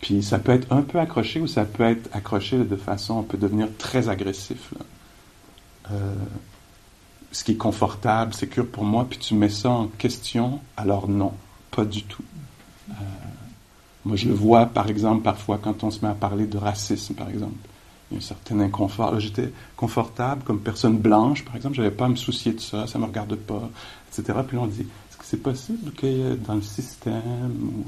Puis 0.00 0.22
ça 0.22 0.38
peut 0.38 0.52
être 0.52 0.70
un 0.72 0.82
peu 0.82 0.98
accroché 0.98 1.40
ou 1.40 1.46
ça 1.46 1.64
peut 1.64 1.84
être 1.84 2.08
accroché 2.12 2.58
de 2.58 2.76
façon, 2.76 3.14
on 3.14 3.22
peut 3.22 3.38
devenir 3.38 3.68
très 3.78 4.08
agressif. 4.08 4.74
Euh, 5.90 6.14
ce 7.32 7.44
qui 7.44 7.52
est 7.52 7.56
confortable, 7.56 8.34
sécure 8.34 8.66
pour 8.66 8.84
moi, 8.84 9.06
puis 9.08 9.18
tu 9.18 9.34
mets 9.34 9.48
ça 9.48 9.70
en 9.70 9.86
question, 9.86 10.60
alors 10.76 11.08
non, 11.08 11.32
pas 11.70 11.84
du 11.84 12.02
tout. 12.04 12.24
Euh, 12.90 12.94
moi, 14.04 14.16
je 14.16 14.28
le 14.28 14.34
vois, 14.34 14.66
par 14.66 14.88
exemple, 14.88 15.22
parfois 15.22 15.58
quand 15.62 15.84
on 15.84 15.90
se 15.90 16.04
met 16.04 16.10
à 16.10 16.14
parler 16.14 16.46
de 16.46 16.56
racisme, 16.56 17.14
par 17.14 17.28
exemple. 17.28 17.56
Un 18.14 18.20
certain 18.20 18.60
inconfort. 18.60 19.20
J'étais 19.20 19.52
confortable 19.76 20.42
comme 20.44 20.60
personne 20.60 20.96
blanche, 20.98 21.44
par 21.44 21.56
exemple. 21.56 21.76
Je 21.76 21.82
n'avais 21.82 21.94
pas 21.94 22.06
à 22.06 22.08
me 22.08 22.16
soucier 22.16 22.52
de 22.52 22.60
ça, 22.60 22.86
ça 22.86 22.98
ne 22.98 23.04
me 23.04 23.08
regarde 23.08 23.34
pas, 23.36 23.68
etc. 24.08 24.38
Puis 24.46 24.56
là, 24.56 24.62
on 24.62 24.66
dit, 24.66 24.80
est-ce 24.80 25.16
que 25.16 25.24
c'est 25.24 25.42
possible 25.42 25.92
que 25.92 26.34
dans 26.34 26.54
le 26.54 26.62
système 26.62 27.52
ou 27.62 27.84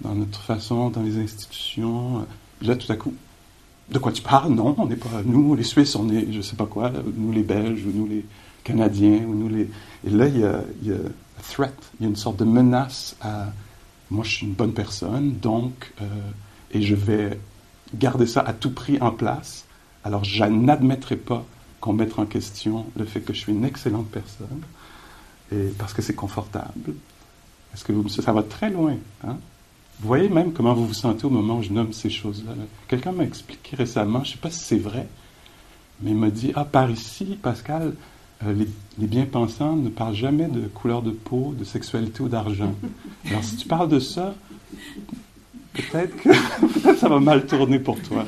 dans 0.00 0.14
notre 0.14 0.40
façon, 0.40 0.88
dans 0.88 1.02
les 1.02 1.18
institutions, 1.18 2.26
là, 2.62 2.74
tout 2.76 2.90
à 2.90 2.96
coup, 2.96 3.12
de 3.90 3.98
quoi 3.98 4.12
tu 4.12 4.22
parles? 4.22 4.52
Non, 4.52 4.74
on 4.78 4.86
n'est 4.86 4.96
pas, 4.96 5.22
nous, 5.24 5.54
les 5.54 5.64
Suisses, 5.64 5.94
on 5.94 6.08
est, 6.08 6.32
je 6.32 6.40
sais 6.40 6.56
pas 6.56 6.66
quoi, 6.66 6.90
nous, 7.14 7.32
les 7.32 7.42
Belges, 7.42 7.84
ou 7.84 7.92
nous, 7.94 8.06
les 8.06 8.24
Canadiens, 8.64 9.24
ou 9.26 9.34
nous, 9.34 9.48
les... 9.48 9.68
Et 10.06 10.10
là, 10.10 10.26
il 10.26 10.38
y 10.38 10.44
a, 10.44 10.62
il 10.82 10.90
y 10.90 10.94
threat, 11.42 11.74
il 11.98 12.04
y 12.04 12.06
a 12.06 12.08
une 12.08 12.16
sorte 12.16 12.38
de 12.38 12.44
menace 12.44 13.16
à 13.20 13.46
moi 14.10 14.24
je 14.24 14.36
suis 14.36 14.46
une 14.46 14.54
bonne 14.54 14.72
personne, 14.72 15.36
donc, 15.40 15.92
euh, 16.02 16.04
et 16.72 16.82
je 16.82 16.94
vais 16.94 17.38
garder 17.94 18.26
ça 18.26 18.40
à 18.40 18.52
tout 18.52 18.70
prix 18.70 18.98
en 19.00 19.10
place, 19.10 19.66
alors 20.04 20.24
je 20.24 20.44
n'admettrai 20.44 21.16
pas 21.16 21.44
qu'on 21.80 21.92
mette 21.92 22.18
en 22.18 22.26
question 22.26 22.86
le 22.96 23.04
fait 23.04 23.20
que 23.20 23.32
je 23.32 23.38
suis 23.40 23.52
une 23.52 23.64
excellente 23.64 24.08
personne, 24.08 24.60
parce 25.78 25.92
que 25.92 26.02
c'est 26.02 26.14
confortable. 26.14 26.94
Est-ce 27.74 27.84
que 27.84 27.92
vous, 27.92 28.08
ça 28.08 28.32
va 28.32 28.42
très 28.42 28.70
loin. 28.70 28.96
Hein? 29.24 29.36
Vous 30.00 30.08
voyez 30.08 30.28
même 30.28 30.52
comment 30.52 30.74
vous 30.74 30.86
vous 30.86 30.94
sentez 30.94 31.26
au 31.26 31.30
moment 31.30 31.58
où 31.58 31.62
je 31.62 31.72
nomme 31.72 31.92
ces 31.92 32.10
choses-là. 32.10 32.52
Quelqu'un 32.88 33.12
m'a 33.12 33.24
expliqué 33.24 33.76
récemment, 33.76 34.24
je 34.24 34.30
ne 34.30 34.32
sais 34.34 34.40
pas 34.40 34.50
si 34.50 34.60
c'est 34.60 34.78
vrai, 34.78 35.06
mais 36.00 36.12
il 36.12 36.16
m'a 36.16 36.30
dit, 36.30 36.52
ah, 36.54 36.64
par 36.64 36.90
ici, 36.90 37.38
Pascal, 37.42 37.94
euh, 38.46 38.64
les, 38.98 39.06
bien-pensants 39.06 39.76
ne 39.76 39.90
parlent 39.90 40.14
jamais 40.14 40.48
de 40.48 40.66
couleur 40.68 41.02
de 41.02 41.10
peau, 41.10 41.54
de 41.58 41.64
sexualité 41.64 42.22
ou 42.22 42.28
d'argent. 42.28 42.74
Alors, 43.28 43.44
si 43.44 43.56
tu 43.56 43.68
parles 43.68 43.88
de 43.88 44.00
ça, 44.00 44.34
peut-être 45.72 46.16
que 46.16 46.96
ça 46.96 47.08
va 47.08 47.20
mal 47.20 47.46
tourner 47.46 47.78
pour 47.78 48.00
toi. 48.02 48.26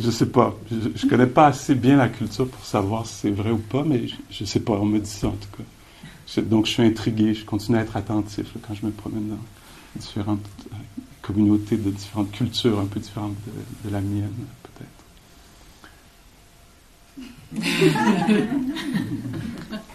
Je 0.00 0.06
ne 0.06 0.10
sais 0.10 0.26
pas. 0.26 0.54
Je, 0.70 1.04
ne 1.04 1.10
connais 1.10 1.26
pas 1.26 1.46
assez 1.46 1.74
bien 1.74 1.96
la 1.96 2.08
culture 2.08 2.48
pour 2.48 2.64
savoir 2.64 3.06
si 3.06 3.14
c'est 3.14 3.30
vrai 3.30 3.50
ou 3.50 3.58
pas, 3.58 3.84
mais 3.84 4.06
je, 4.30 4.42
ne 4.42 4.46
sais 4.46 4.60
pas. 4.60 4.74
On 4.74 4.84
me 4.84 4.98
dit 4.98 5.10
ça 5.10 5.28
en 5.28 5.32
tout 5.32 5.48
cas. 5.56 6.42
donc, 6.42 6.66
je 6.66 6.72
suis 6.72 6.82
intrigué. 6.82 7.34
Je 7.34 7.44
continue 7.44 7.78
à 7.78 7.82
être 7.82 7.96
attentif 7.96 8.48
quand 8.66 8.74
je 8.74 8.84
me 8.84 8.90
promène 8.90 9.28
dans 9.28 9.38
différentes 9.96 10.44
euh, 10.72 10.76
communautés 11.22 11.76
de 11.76 11.90
différentes 11.90 12.32
cultures 12.32 12.80
un 12.80 12.86
peu 12.86 13.00
différentes 13.00 13.36
de 13.84 13.90
la 13.90 14.00
mienne. 14.00 14.32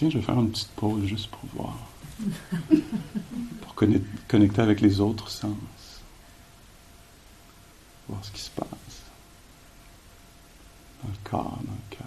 Tiens, 0.00 0.08
je 0.08 0.16
vais 0.16 0.24
faire 0.24 0.40
une 0.40 0.50
petite 0.50 0.70
pause 0.76 1.04
juste 1.04 1.26
pour 1.26 1.40
voir. 1.52 1.76
Pour 3.60 3.74
connecter 3.74 4.62
avec 4.62 4.80
les 4.80 4.98
autres 4.98 5.28
sens. 5.28 5.52
Voir 8.08 8.24
ce 8.24 8.30
qui 8.30 8.40
se 8.40 8.48
passe. 8.48 8.66
Dans 11.02 11.10
le 11.10 11.16
corps, 11.22 11.58
dans 11.66 11.72
le 11.72 11.96
cœur. 11.96 12.06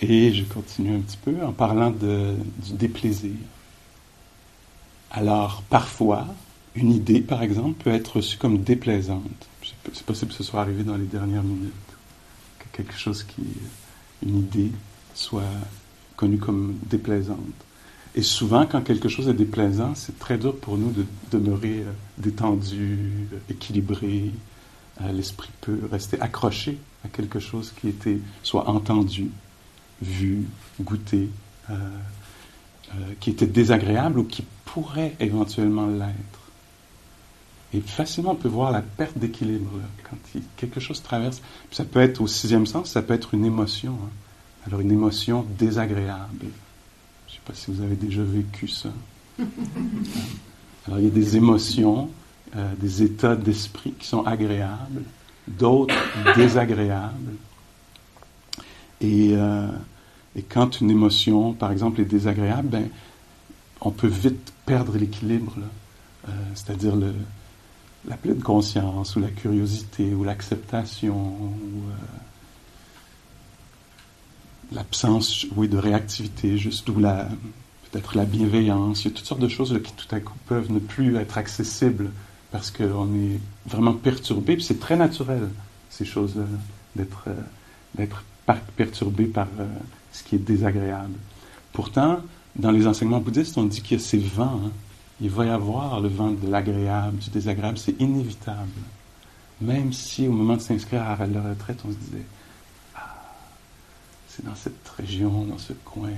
Et 0.00 0.34
je 0.34 0.42
continue 0.42 0.96
un 0.96 1.00
petit 1.02 1.18
peu 1.18 1.40
en 1.44 1.52
parlant 1.52 1.92
de, 1.92 2.34
du 2.64 2.72
déplaisir. 2.72 3.36
Alors, 5.12 5.62
parfois, 5.70 6.26
une 6.74 6.90
idée, 6.90 7.20
par 7.20 7.44
exemple, 7.44 7.80
peut 7.84 7.92
être 7.92 8.16
reçue 8.16 8.38
comme 8.38 8.64
déplaisante. 8.64 9.46
C'est 9.92 10.06
possible 10.06 10.30
que 10.30 10.36
ce 10.36 10.44
soit 10.44 10.60
arrivé 10.60 10.84
dans 10.84 10.96
les 10.96 11.06
dernières 11.06 11.42
minutes. 11.42 11.72
Que 12.58 12.76
quelque 12.76 12.96
chose 12.96 13.24
qui, 13.24 13.42
une 14.24 14.38
idée, 14.38 14.72
soit 15.14 15.42
connue 16.16 16.38
comme 16.38 16.78
déplaisante. 16.88 17.38
Et 18.14 18.22
souvent, 18.22 18.66
quand 18.66 18.82
quelque 18.82 19.08
chose 19.08 19.28
est 19.28 19.34
déplaisant, 19.34 19.94
c'est 19.94 20.18
très 20.18 20.36
dur 20.36 20.54
pour 20.56 20.76
nous 20.76 20.90
de 20.90 21.06
demeurer 21.30 21.80
euh, 21.80 21.92
détendu, 22.18 23.28
équilibré. 23.48 24.30
Euh, 25.00 25.12
l'esprit 25.12 25.50
peut 25.62 25.80
rester 25.90 26.20
accroché 26.20 26.78
à 27.04 27.08
quelque 27.08 27.38
chose 27.38 27.72
qui 27.80 27.88
était 27.88 28.18
soit 28.42 28.68
entendu, 28.68 29.30
vu, 30.02 30.44
goûté, 30.80 31.30
euh, 31.70 31.74
qui 33.20 33.30
était 33.30 33.46
désagréable 33.46 34.18
ou 34.18 34.24
qui 34.24 34.44
pourrait 34.66 35.14
éventuellement 35.18 35.86
l'être. 35.86 36.41
Et 37.74 37.80
facilement, 37.80 38.32
on 38.32 38.36
peut 38.36 38.48
voir 38.48 38.70
la 38.70 38.82
perte 38.82 39.16
d'équilibre 39.16 39.70
quand 40.08 40.16
quelque 40.56 40.78
chose 40.78 41.02
traverse. 41.02 41.40
ça 41.70 41.84
peut 41.84 42.00
être 42.00 42.20
au 42.20 42.26
sixième 42.26 42.66
sens, 42.66 42.90
ça 42.90 43.02
peut 43.02 43.14
être 43.14 43.34
une 43.34 43.44
émotion. 43.44 43.92
Hein. 43.92 44.10
Alors 44.66 44.80
une 44.80 44.92
émotion 44.92 45.46
désagréable. 45.58 46.46
Je 47.26 47.32
ne 47.32 47.36
sais 47.36 47.40
pas 47.44 47.54
si 47.54 47.70
vous 47.70 47.82
avez 47.82 47.96
déjà 47.96 48.22
vécu 48.22 48.68
ça. 48.68 48.90
Alors 50.86 50.98
il 50.98 51.04
y 51.04 51.08
a 51.08 51.10
des 51.10 51.36
émotions, 51.36 52.10
euh, 52.56 52.72
des 52.78 53.02
états 53.02 53.36
d'esprit 53.36 53.92
qui 53.92 54.06
sont 54.06 54.24
agréables, 54.24 55.02
d'autres 55.48 55.94
désagréables. 56.36 57.36
Et, 59.00 59.30
euh, 59.32 59.68
et, 60.36 60.42
quand 60.42 60.80
une 60.80 60.90
émotion, 60.90 61.54
par 61.54 61.72
exemple, 61.72 62.00
est 62.00 62.04
désagréable, 62.04 62.68
ben, 62.68 62.88
on 63.80 63.90
peut 63.90 64.06
vite 64.06 64.52
perdre 64.64 64.96
l'équilibre, 64.96 65.54
euh, 66.28 66.32
c'est-à-dire 66.54 66.94
la 68.08 68.16
pleine 68.16 68.40
conscience 68.40 69.16
ou 69.16 69.20
la 69.20 69.28
curiosité 69.28 70.14
ou 70.14 70.24
l'acceptation 70.24 71.14
ou 71.16 71.88
euh, 71.88 71.94
l'absence 74.72 75.46
oui, 75.56 75.68
de 75.68 75.78
réactivité, 75.78 76.58
juste 76.58 76.88
ou 76.88 76.98
la, 76.98 77.28
peut-être 77.90 78.16
la 78.16 78.24
bienveillance. 78.24 79.04
Il 79.04 79.08
y 79.08 79.10
a 79.12 79.16
toutes 79.16 79.26
sortes 79.26 79.40
de 79.40 79.48
choses 79.48 79.78
qui 79.84 79.92
tout 79.92 80.14
à 80.14 80.20
coup 80.20 80.36
peuvent 80.46 80.72
ne 80.72 80.78
plus 80.78 81.16
être 81.16 81.38
accessibles 81.38 82.10
parce 82.50 82.70
qu'on 82.70 83.14
est 83.14 83.40
vraiment 83.66 83.94
perturbé. 83.94 84.58
C'est 84.60 84.80
très 84.80 84.96
naturel, 84.96 85.48
ces 85.90 86.04
choses-là, 86.04 86.44
d'être, 86.96 87.24
euh, 87.28 87.34
d'être 87.94 88.24
perturbé 88.76 89.24
par 89.26 89.46
ce 90.12 90.22
qui 90.24 90.34
est 90.34 90.38
désagréable. 90.38 91.14
Pourtant, 91.72 92.20
dans 92.56 92.70
les 92.70 92.86
enseignements 92.86 93.20
bouddhistes, 93.20 93.56
on 93.56 93.64
dit 93.64 93.80
qu'il 93.80 93.98
y 93.98 94.00
a 94.00 94.04
ces 94.04 94.18
vents. 94.18 94.60
Hein. 94.66 94.70
Il 95.22 95.30
va 95.30 95.46
y 95.46 95.50
avoir 95.50 96.00
le 96.00 96.08
vent 96.08 96.32
de 96.32 96.50
l'agréable, 96.50 97.18
du 97.18 97.30
désagréable. 97.30 97.78
C'est 97.78 98.00
inévitable. 98.00 98.68
Même 99.60 99.92
si 99.92 100.26
au 100.26 100.32
moment 100.32 100.56
de 100.56 100.60
s'inscrire 100.60 101.02
à 101.02 101.26
la 101.26 101.42
retraite, 101.42 101.78
on 101.86 101.92
se 101.92 101.96
disait 101.96 102.26
Ah, 102.96 103.22
c'est 104.28 104.44
dans 104.44 104.56
cette 104.56 104.88
région, 104.88 105.44
dans 105.44 105.58
ce 105.58 105.74
coin, 105.84 106.10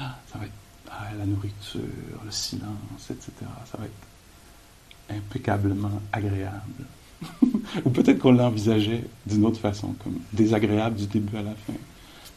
ah, 0.00 0.16
ça 0.32 0.38
va 0.38 0.46
être 0.46 0.52
ah, 0.90 1.08
la 1.18 1.26
nourriture, 1.26 1.82
le 2.24 2.30
silence, 2.30 3.10
etc. 3.10 3.30
Ça 3.70 3.76
va 3.76 3.84
être 3.84 5.14
impeccablement 5.18 6.00
agréable. 6.10 6.86
Ou 7.84 7.90
peut-être 7.90 8.20
qu'on 8.20 8.32
l'envisageait 8.32 9.04
d'une 9.26 9.44
autre 9.44 9.60
façon, 9.60 9.94
comme 10.02 10.18
désagréable 10.32 10.96
du 10.96 11.06
début 11.06 11.36
à 11.36 11.42
la 11.42 11.54
fin. 11.54 11.74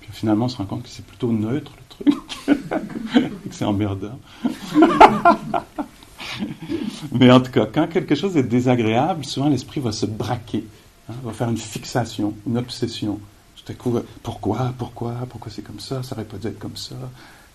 Puis 0.02 0.10
finalement, 0.12 0.46
on 0.46 0.50
se 0.50 0.58
rend 0.58 0.66
compte 0.66 0.84
que 0.84 0.90
c'est 0.90 1.06
plutôt 1.06 1.32
neutre 1.32 1.72
le 1.78 2.12
truc, 2.12 2.58
que 3.48 3.56
c'est 3.56 3.64
emmerdant. 3.64 4.20
Mais 7.12 7.32
en 7.32 7.40
tout 7.40 7.52
cas, 7.52 7.66
quand 7.66 7.88
quelque 7.88 8.16
chose 8.16 8.38
est 8.38 8.44
désagréable, 8.44 9.26
souvent 9.26 9.50
l'esprit 9.50 9.80
va 9.80 9.92
se 9.92 10.06
braquer, 10.06 10.66
hein, 11.10 11.14
va 11.24 11.32
faire 11.32 11.50
une 11.50 11.58
fixation, 11.58 12.34
une 12.48 12.58
obsession. 12.58 13.20
Tout 13.56 13.72
à 13.72 13.76
coup, 13.76 13.98
pourquoi, 14.22 14.74
pourquoi, 14.78 15.14
pourquoi 15.30 15.52
c'est 15.52 15.62
comme 15.62 15.80
ça, 15.80 16.04
ça 16.04 16.16
aurait 16.16 16.26
pas 16.26 16.38
dû 16.38 16.48
être 16.48 16.60
comme 16.60 16.76
ça, 16.76 16.96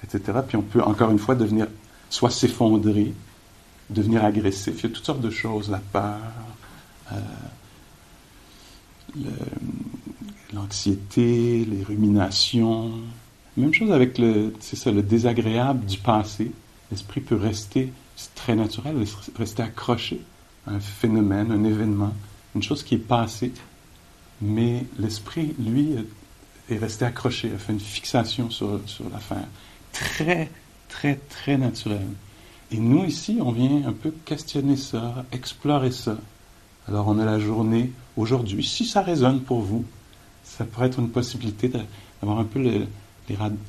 etc. 0.03 0.39
Puis 0.47 0.57
on 0.57 0.63
peut 0.63 0.83
encore 0.83 1.11
une 1.11 1.19
fois 1.19 1.35
devenir, 1.35 1.67
soit 2.09 2.31
s'effondrer, 2.31 3.13
devenir 3.91 4.25
agressif. 4.25 4.75
Il 4.79 4.83
y 4.85 4.87
a 4.87 4.95
toutes 4.95 5.05
sortes 5.05 5.21
de 5.21 5.31
choses, 5.31 5.71
la 5.71 5.79
peur, 5.79 6.19
euh, 7.13 7.17
l'anxiété, 10.53 11.65
les 11.65 11.83
ruminations. 11.83 12.93
Même 13.57 13.75
chose 13.75 13.91
avec 13.93 14.19
le, 14.19 14.55
c'est 14.61 14.77
ça, 14.77 14.91
le 14.91 15.03
désagréable 15.03 15.85
du 15.85 15.99
passé. 15.99 16.53
L'esprit 16.91 17.21
peut 17.21 17.37
rester, 17.37 17.93
c'est 18.19 18.35
très 18.35 18.57
naturel, 18.57 18.97
rester 19.37 19.63
accroché 19.63 20.21
à 20.67 20.73
un 20.73 20.81
phénomène, 20.81 21.53
un 21.53 21.63
événement, 21.63 22.13
une 22.57 22.65
chose 22.65 22.83
qui 22.83 22.97
est 22.97 22.99
passée, 22.99 23.53
mais 24.41 24.85
l'esprit, 24.99 25.55
lui, 25.57 25.95
est 26.69 26.79
resté 26.79 27.05
accroché, 27.05 27.53
a 27.55 27.59
fait 27.59 27.73
une 27.73 27.79
fixation 27.79 28.51
sur, 28.51 28.81
sur 28.87 29.09
l'affaire. 29.11 29.47
Très, 29.93 30.51
très, 30.89 31.15
très 31.29 31.57
naturel. 31.57 32.09
Et 32.73 32.79
nous, 32.79 33.05
ici, 33.05 33.39
on 33.41 33.53
vient 33.53 33.87
un 33.87 33.93
peu 33.93 34.13
questionner 34.25 34.77
ça, 34.77 35.25
explorer 35.31 35.93
ça. 35.93 36.19
Alors 36.89 37.07
on 37.07 37.21
a 37.21 37.25
la 37.25 37.39
journée 37.39 37.93
aujourd'hui. 38.17 38.65
Si 38.65 38.85
ça 38.85 39.01
résonne 39.01 39.43
pour 39.43 39.61
vous, 39.61 39.85
ça 40.43 40.65
pourrait 40.65 40.89
être 40.89 40.99
une 40.99 41.11
possibilité 41.11 41.69
d'avoir 41.69 42.41
un 42.41 42.45
peu 42.45 42.61
le, 42.61 42.87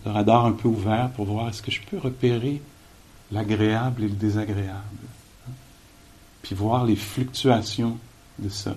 radar 0.06 0.48
un 0.48 0.54
peu 0.54 0.70
ouvert 0.70 1.12
pour 1.12 1.26
voir 1.26 1.50
est-ce 1.50 1.62
que 1.62 1.70
je 1.70 1.82
peux 1.84 2.00
repérer 2.00 2.62
l'agréable 3.32 4.04
et 4.04 4.08
le 4.08 4.16
désagréable. 4.16 4.80
Puis 6.42 6.56
voir 6.56 6.86
les 6.86 6.96
fluctuations 6.96 7.98
de 8.40 8.50
ça. 8.50 8.76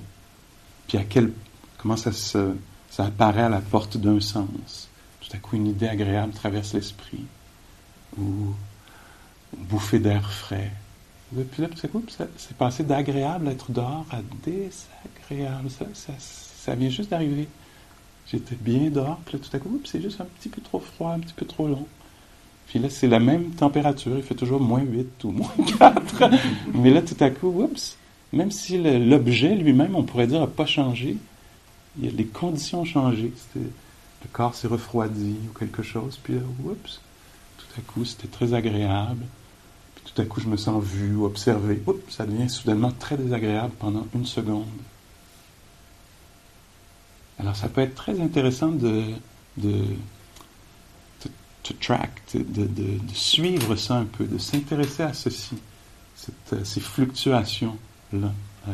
Puis 0.89 0.99
à 0.99 1.05
quel, 1.05 1.33
comment 1.79 1.97
ça, 1.97 2.13
se, 2.13 2.55
ça 2.91 3.07
apparaît 3.07 3.43
à 3.43 3.49
la 3.49 3.61
porte 3.61 3.97
d'un 3.97 4.21
sens. 4.21 4.89
Tout 5.21 5.37
à 5.37 5.39
coup, 5.39 5.57
une 5.57 5.69
idée 5.69 5.89
agréable 5.89 6.33
traverse 6.33 6.75
l'esprit. 6.75 7.25
Ou 8.19 8.55
une 9.57 9.65
bouffée 9.65 9.99
d'air 9.99 10.31
frais 10.33 10.73
puis 11.51 11.63
là, 11.63 11.69
c'est 12.37 12.57
passé 12.57 12.85
d'agréable 12.85 13.49
être 13.49 13.71
dehors 13.71 14.07
à 14.11 14.21
désagréable. 14.45 15.71
Ça, 15.71 15.87
ça, 15.95 16.13
ça 16.19 16.75
vient 16.75 16.91
juste 16.91 17.11
d'arriver. 17.11 17.49
J'étais 18.31 18.55
bien 18.55 18.91
dehors, 18.91 19.19
puis 19.25 19.39
là, 19.39 19.45
tout 19.45 19.57
à 19.57 19.59
coup, 19.59 19.81
c'est 19.85 20.01
juste 20.01 20.21
un 20.21 20.27
petit 20.27 20.49
peu 20.49 20.61
trop 20.61 20.79
froid, 20.79 21.13
un 21.13 21.21
petit 21.21 21.35
peu 21.35 21.47
trop 21.47 21.67
long. 21.67 21.87
Puis 22.69 22.79
là, 22.79 22.89
c'est 22.89 23.09
la 23.09 23.21
même 23.21 23.51
température, 23.51 24.17
il 24.17 24.23
fait 24.23 24.35
toujours 24.35 24.61
moins 24.61 24.81
8 24.81 25.25
ou 25.25 25.31
moins 25.33 25.53
4. 25.79 26.31
Mais 26.75 26.91
là, 26.91 27.03
tout 27.03 27.17
à 27.21 27.31
coup, 27.31 27.49
oups, 27.49 27.97
même 28.33 28.51
si 28.51 28.79
l'objet 28.79 29.55
lui-même, 29.55 29.95
on 29.95 30.03
pourrait 30.03 30.27
dire, 30.27 30.41
n'a 30.41 30.47
pas 30.47 30.67
changé, 30.67 31.17
il 31.99 32.05
y 32.05 32.09
a, 32.09 32.11
les 32.11 32.25
conditions 32.25 32.81
ont 32.81 32.85
changé. 32.85 33.33
Le 33.55 34.29
corps 34.33 34.55
s'est 34.55 34.69
refroidi 34.69 35.37
ou 35.51 35.59
quelque 35.59 35.83
chose, 35.83 36.19
puis 36.23 36.35
là, 36.35 36.41
oups, 36.65 37.01
tout 37.59 37.81
à 37.81 37.81
coup, 37.83 38.05
c'était 38.05 38.29
très 38.29 38.55
agréable 38.55 39.25
tout 40.05 40.21
à 40.21 40.25
coup 40.25 40.41
je 40.41 40.49
me 40.49 40.57
sens 40.57 40.83
vu 40.83 41.15
ou 41.15 41.25
observé, 41.25 41.81
Oups, 41.87 42.15
ça 42.15 42.27
devient 42.27 42.49
soudainement 42.49 42.93
très 42.93 43.17
désagréable 43.17 43.73
pendant 43.79 44.07
une 44.15 44.27
seconde. 44.27 44.67
Alors 47.39 47.57
ça 47.57 47.69
peut 47.69 47.81
être 47.81 47.95
très 47.95 48.21
intéressant 48.21 48.69
de, 48.69 49.05
track, 51.81 52.11
de, 52.35 52.69
suivre 53.15 53.77
ça 53.77 53.97
un 53.97 54.05
peu, 54.05 54.25
de 54.25 54.39
s'intéresser 54.39 55.03
à 55.03 55.13
ceci, 55.13 55.57
cette, 56.17 56.65
ces 56.67 56.81
fluctuations-là. 56.81 58.33
Euh, 58.69 58.73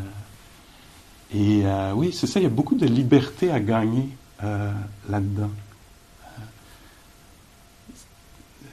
et 1.34 1.66
euh, 1.66 1.92
oui, 1.94 2.12
c'est 2.12 2.26
ça, 2.26 2.40
il 2.40 2.44
y 2.44 2.46
a 2.46 2.50
beaucoup 2.50 2.76
de 2.76 2.86
liberté 2.86 3.50
à 3.50 3.60
gagner 3.60 4.08
euh, 4.42 4.72
là-dedans. 5.08 5.50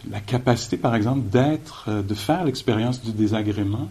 la 0.10 0.20
capacité, 0.20 0.78
par 0.78 0.96
exemple, 0.96 1.30
d'être, 1.30 1.86
euh, 1.88 2.02
de 2.02 2.14
faire 2.14 2.44
l'expérience 2.46 3.02
du 3.02 3.12
désagrément 3.12 3.90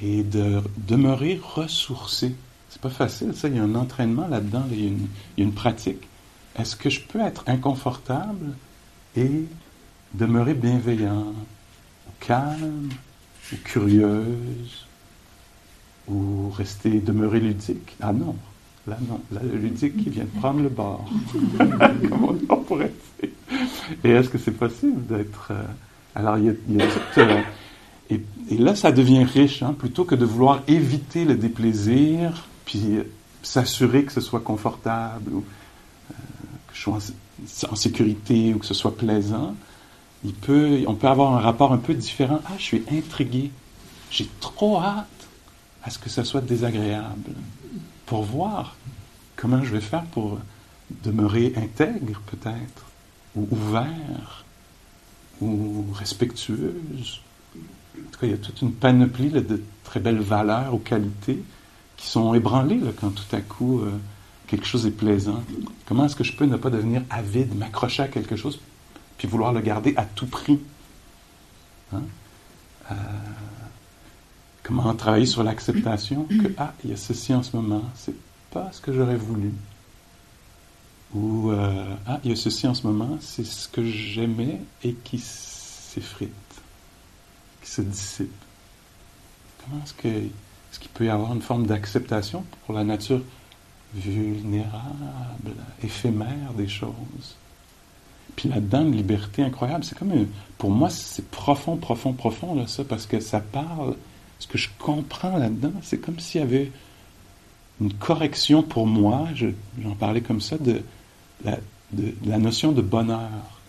et 0.00 0.22
de 0.22 0.62
demeurer 0.76 1.40
ressourcé. 1.42 2.34
C'est 2.70 2.80
pas 2.80 2.90
facile, 2.90 3.34
ça. 3.34 3.48
Il 3.48 3.56
y 3.56 3.58
a 3.58 3.62
un 3.62 3.74
entraînement 3.74 4.28
là-dedans, 4.28 4.64
il, 4.70 4.84
y 4.84 4.86
a 4.86 5.44
une, 5.44 5.52
pratique. 5.52 6.08
Est-ce 6.58 6.76
que 6.76 6.90
je 6.90 7.00
peux 7.00 7.20
être 7.20 7.44
inconfortable 7.46 8.54
et 9.18 9.44
demeurer 10.14 10.54
bienveillant, 10.54 11.32
ou 12.06 12.10
calme, 12.20 12.88
ou 13.52 13.56
curieuse, 13.64 14.86
ou 16.08 16.50
rester, 16.50 17.00
demeurer 17.00 17.40
ludique. 17.40 17.96
Ah 18.00 18.12
non, 18.12 18.36
là 18.86 18.96
non, 19.08 19.20
là 19.32 19.40
le 19.42 19.58
ludique 19.58 19.96
qui 20.02 20.10
vient 20.10 20.24
de 20.24 20.40
prendre 20.40 20.60
le 20.60 20.68
bord. 20.68 21.10
Comment 22.08 22.34
on 22.48 22.56
pourrait 22.56 22.92
dire? 23.20 23.30
Et 24.04 24.10
est-ce 24.10 24.28
que 24.28 24.38
c'est 24.38 24.52
possible 24.52 25.06
d'être... 25.06 25.48
Euh, 25.50 25.62
alors, 26.14 26.38
il 26.38 26.46
y 26.46 26.50
a, 26.82 26.86
tout... 26.86 27.20
Euh, 27.20 27.42
et, 28.10 28.56
là, 28.56 28.74
ça 28.74 28.92
devient 28.92 29.24
riche, 29.24 29.62
hein, 29.62 29.74
plutôt 29.78 30.04
que 30.04 30.14
de 30.14 30.24
vouloir 30.24 30.62
éviter 30.68 31.24
le 31.24 31.34
déplaisir, 31.34 32.46
puis 32.64 32.96
euh, 32.96 33.02
s'assurer 33.42 34.04
que 34.04 34.12
ce 34.12 34.20
soit 34.20 34.40
confortable, 34.40 35.32
ou 35.32 35.44
que 36.10 36.74
je 36.74 36.80
sois 36.80 36.98
en, 37.70 37.74
sécurité, 37.74 38.54
ou 38.54 38.58
que 38.58 38.66
ce 38.66 38.74
soit 38.74 38.96
plaisant. 38.96 39.54
On 40.24 40.94
peut 40.94 41.08
avoir 41.08 41.34
un 41.34 41.40
rapport 41.40 41.72
un 41.72 41.78
peu 41.78 41.94
différent. 41.94 42.40
Ah, 42.46 42.52
je 42.58 42.62
suis 42.62 42.82
intrigué. 42.90 43.50
J'ai 44.10 44.28
trop 44.40 44.80
hâte 44.80 45.06
à 45.82 45.90
ce 45.90 45.98
que 45.98 46.10
ça 46.10 46.24
soit 46.24 46.40
désagréable, 46.40 47.32
pour 48.06 48.22
voir 48.22 48.76
comment 49.36 49.62
je 49.62 49.72
vais 49.72 49.80
faire 49.80 50.04
pour 50.06 50.38
demeurer 51.04 51.52
intègre, 51.56 52.20
peut-être 52.26 52.86
ou 53.36 53.46
ouvert, 53.50 54.44
ou 55.40 55.84
respectueuse. 55.92 57.20
En 57.56 58.10
tout 58.12 58.20
cas, 58.20 58.26
il 58.26 58.30
y 58.30 58.34
a 58.34 58.38
toute 58.38 58.60
une 58.62 58.72
panoplie 58.72 59.30
de 59.30 59.62
très 59.84 60.00
belles 60.00 60.20
valeurs 60.20 60.74
ou 60.74 60.78
qualités 60.78 61.42
qui 61.96 62.06
sont 62.06 62.34
ébranlées 62.34 62.80
quand 63.00 63.10
tout 63.10 63.36
à 63.36 63.40
coup 63.40 63.80
euh, 63.80 63.90
quelque 64.48 64.66
chose 64.66 64.86
est 64.86 64.90
plaisant. 64.90 65.44
Comment 65.86 66.06
est-ce 66.06 66.16
que 66.16 66.24
je 66.24 66.32
peux 66.32 66.46
ne 66.46 66.56
pas 66.56 66.70
devenir 66.70 67.02
avide, 67.10 67.56
m'accrocher 67.56 68.02
à 68.02 68.08
quelque 68.08 68.34
chose, 68.34 68.58
puis 69.16 69.28
vouloir 69.28 69.52
le 69.52 69.60
garder 69.60 69.94
à 69.96 70.04
tout 70.04 70.26
prix? 70.26 70.58
Hein? 71.92 72.02
euh, 72.90 72.94
Comment 74.64 74.94
travailler 74.94 75.26
sur 75.26 75.42
l'acceptation 75.44 76.24
que, 76.24 76.52
ah, 76.58 76.74
il 76.84 76.90
y 76.90 76.92
a 76.92 76.96
ceci 76.96 77.32
en 77.32 77.42
ce 77.42 77.56
moment, 77.56 77.84
c'est 77.94 78.14
pas 78.50 78.70
ce 78.72 78.80
que 78.80 78.92
j'aurais 78.92 79.16
voulu? 79.16 79.52
Ou 81.14 81.50
euh, 81.52 81.94
ah, 82.06 82.20
il 82.24 82.30
y 82.30 82.32
a 82.32 82.36
ceci 82.36 82.66
en 82.66 82.74
ce 82.74 82.86
moment, 82.86 83.16
c'est 83.20 83.46
ce 83.46 83.68
que 83.68 83.82
j'aimais 83.84 84.60
et 84.84 84.92
qui 84.92 85.18
s'effrite, 85.18 86.32
qui 87.62 87.70
se 87.70 87.80
dissipe. 87.80 88.34
Comment 89.64 89.82
est-ce 89.84 89.94
que 89.94 90.08
est-ce 90.08 90.78
qu'il 90.78 90.90
peut 90.90 91.06
y 91.06 91.08
avoir 91.08 91.32
une 91.32 91.40
forme 91.40 91.66
d'acceptation 91.66 92.44
pour 92.66 92.74
la 92.74 92.84
nature 92.84 93.22
vulnérable, 93.94 95.52
éphémère 95.82 96.52
des 96.56 96.68
choses? 96.68 97.36
Puis 98.36 98.48
là-dedans, 98.48 98.82
une 98.82 98.96
liberté 98.96 99.42
incroyable. 99.42 99.84
C'est 99.84 99.98
comme, 99.98 100.28
pour 100.58 100.70
moi, 100.70 100.90
c'est 100.90 101.28
profond, 101.28 101.76
profond, 101.76 102.12
profond, 102.12 102.54
là, 102.54 102.66
ça, 102.66 102.84
parce 102.84 103.06
que 103.06 103.20
ça 103.20 103.40
parle, 103.40 103.96
ce 104.38 104.46
que 104.46 104.58
je 104.58 104.68
comprends 104.78 105.36
là-dedans, 105.36 105.72
c'est 105.82 105.98
comme 105.98 106.20
s'il 106.20 106.40
y 106.40 106.44
avait 106.44 106.70
une 107.80 107.92
correction 107.92 108.62
pour 108.62 108.86
moi, 108.86 109.28
j'en 109.82 109.94
parlais 109.94 110.20
comme 110.20 110.40
ça, 110.40 110.58
de, 110.58 110.82
la, 111.44 111.58
de, 111.92 112.14
la 112.24 112.38
notion 112.38 112.72
de 112.72 112.82
bonheur. 112.82 113.60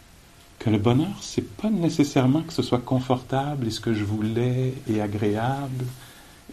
Que 0.60 0.69
le 0.69 0.77
bonheur, 0.77 1.17
c'est 1.21 1.55
pas 1.55 1.69
nécessairement 1.69 2.41
que 2.41 2.51
ce 2.51 2.62
soit 2.62 2.79
confortable 2.79 3.67
et 3.67 3.71
ce 3.71 3.79
que 3.79 3.93
je 3.93 4.03
voulais 4.03 4.73
et 4.89 4.99
agréable 4.99 5.86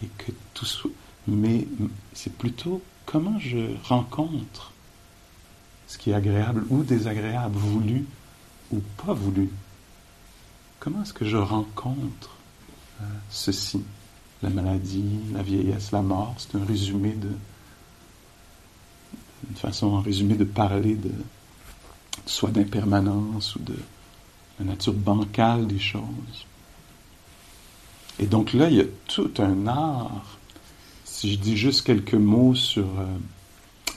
et 0.01 0.07
que 0.17 0.31
tout 0.53 0.65
soit, 0.65 0.91
mais 1.27 1.67
c'est 2.13 2.31
plutôt 2.33 2.81
comment 3.07 3.39
je 3.39 3.73
rencontre 3.85 4.71
ce 5.87 5.97
qui 5.97 6.11
est 6.11 6.13
agréable 6.13 6.65
ou 6.69 6.83
désagréable, 6.83 7.57
voulu 7.57 8.05
ou 8.71 8.81
pas 9.03 9.13
voulu? 9.13 9.49
Comment 10.79 11.01
est-ce 11.01 11.13
que 11.13 11.25
je 11.25 11.37
rencontre 11.37 12.35
euh, 13.01 13.05
ceci? 13.31 13.81
La 14.43 14.51
maladie, 14.51 15.19
la 15.33 15.41
vieillesse, 15.41 15.91
la 15.91 16.03
mort, 16.03 16.35
c'est 16.37 16.55
un 16.55 16.63
résumé 16.63 17.13
de, 17.13 17.31
une 19.49 19.55
façon 19.55 19.87
en 19.87 20.01
résumé 20.01 20.35
de 20.35 20.43
parler 20.43 20.93
de, 20.93 21.11
soit 22.27 22.51
d'impermanence 22.51 23.55
ou 23.55 23.59
de 23.59 23.75
la 24.59 24.65
nature 24.65 24.93
bancale 24.93 25.65
des 25.65 25.79
choses. 25.79 26.45
Et 28.19 28.27
donc 28.27 28.53
là, 28.53 28.69
il 28.69 28.75
y 28.75 28.81
a 28.81 28.85
tout 29.07 29.31
un 29.39 29.65
art. 29.65 30.36
Si 31.17 31.31
je 31.31 31.39
dis 31.39 31.57
juste 31.57 31.81
quelques 31.81 32.13
mots 32.13 32.53
sur, 32.53 32.83
euh, 32.83 33.05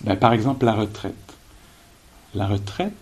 ben, 0.04 0.16
par 0.16 0.32
exemple, 0.32 0.64
la 0.64 0.72
retraite. 0.72 1.14
La 2.34 2.46
retraite, 2.46 2.94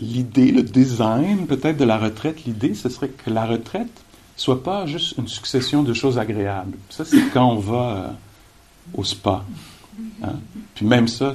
l'idée, 0.00 0.50
le 0.50 0.64
design 0.64 1.46
peut-être 1.46 1.76
de 1.76 1.84
la 1.84 1.96
retraite, 1.96 2.44
l'idée, 2.46 2.74
ce 2.74 2.88
serait 2.88 3.10
que 3.10 3.30
la 3.30 3.46
retraite 3.46 4.02
soit 4.34 4.64
pas 4.64 4.86
juste 4.86 5.18
une 5.18 5.28
succession 5.28 5.84
de 5.84 5.94
choses 5.94 6.18
agréables. 6.18 6.76
Ça, 6.90 7.04
c'est 7.04 7.30
quand 7.32 7.48
on 7.48 7.60
va 7.60 7.96
euh, 7.96 8.10
au 8.94 9.04
spa. 9.04 9.44
Hein. 10.24 10.34
Puis 10.74 10.84
même 10.84 11.06
ça, 11.06 11.32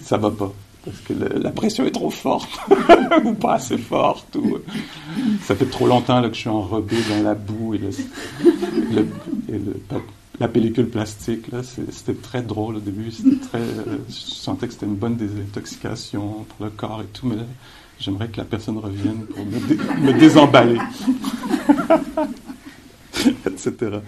ça 0.00 0.16
va 0.16 0.30
pas. 0.30 0.52
Parce 0.86 1.00
que 1.00 1.12
la 1.14 1.50
pression 1.50 1.84
est 1.84 1.90
trop 1.90 2.10
forte, 2.10 2.48
ou 3.24 3.34
pas 3.34 3.54
assez 3.54 3.76
forte. 3.76 4.36
Ou, 4.36 4.58
ça 5.42 5.56
fait 5.56 5.66
trop 5.66 5.88
longtemps 5.88 6.20
là, 6.20 6.28
que 6.28 6.34
je 6.34 6.40
suis 6.40 6.48
enrobé 6.48 6.96
dans 7.10 7.24
la 7.24 7.34
boue 7.34 7.74
et, 7.74 7.80
la 10.38 10.48
pellicule 10.48 10.88
plastique. 10.88 11.50
Là, 11.50 11.62
c'était 11.64 12.14
très 12.14 12.42
drôle 12.42 12.76
au 12.76 12.80
début. 12.80 13.10
Euh, 13.54 13.98
je 14.08 14.14
sentais 14.14 14.68
que 14.68 14.74
c'était 14.74 14.86
une 14.86 14.94
bonne 14.94 15.16
désintoxication 15.16 16.46
pour 16.48 16.64
le 16.64 16.70
corps 16.70 17.02
et 17.02 17.06
tout, 17.06 17.26
mais 17.26 17.36
là, 17.36 17.44
j'aimerais 17.98 18.28
que 18.28 18.36
la 18.36 18.44
personne 18.44 18.78
revienne 18.78 19.26
pour 19.26 19.44
me, 19.44 19.58
me 20.02 20.12
désemballer. 20.18 20.78
etc. 23.46 23.98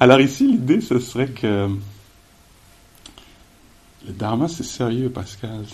Alors 0.00 0.20
ici, 0.20 0.46
l'idée, 0.46 0.80
ce 0.80 0.98
serait 0.98 1.28
que 1.28 1.68
le 4.06 4.12
dharma, 4.12 4.48
c'est 4.48 4.64
sérieux, 4.64 5.10
Pascal. 5.10 5.64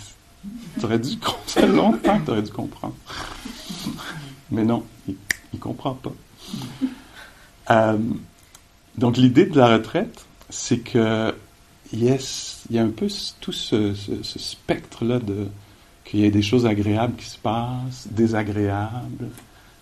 Tu 0.79 0.85
aurais 0.85 0.99
dû 0.99 1.11
ça 1.47 1.67
longtemps 1.67 2.19
que 2.19 2.25
tu 2.25 2.31
aurais 2.31 2.43
dû 2.43 2.51
comprendre. 2.51 2.95
Mais 4.51 4.65
non, 4.65 4.85
il 5.07 5.17
ne 5.55 5.59
comprend 5.59 5.95
pas. 5.95 6.13
Euh, 7.71 7.99
donc 8.97 9.17
l'idée 9.17 9.47
de 9.47 9.57
la 9.57 9.69
retraite, 9.69 10.25
c'est 10.49 10.81
que 10.81 11.35
yes, 11.93 12.63
il 12.71 12.77
y 12.77 12.79
a 12.79 12.83
un 12.83 12.91
peu 12.91 13.09
tout 13.41 13.53
ce, 13.53 13.95
spectre-là 14.23 15.19
de 15.19 15.49
qu'il 16.05 16.21
y 16.21 16.25
ait 16.25 16.31
des 16.31 16.43
choses 16.43 16.67
agréables 16.67 17.15
qui 17.17 17.27
se 17.27 17.39
passent, 17.39 18.09
désagréables, 18.11 19.29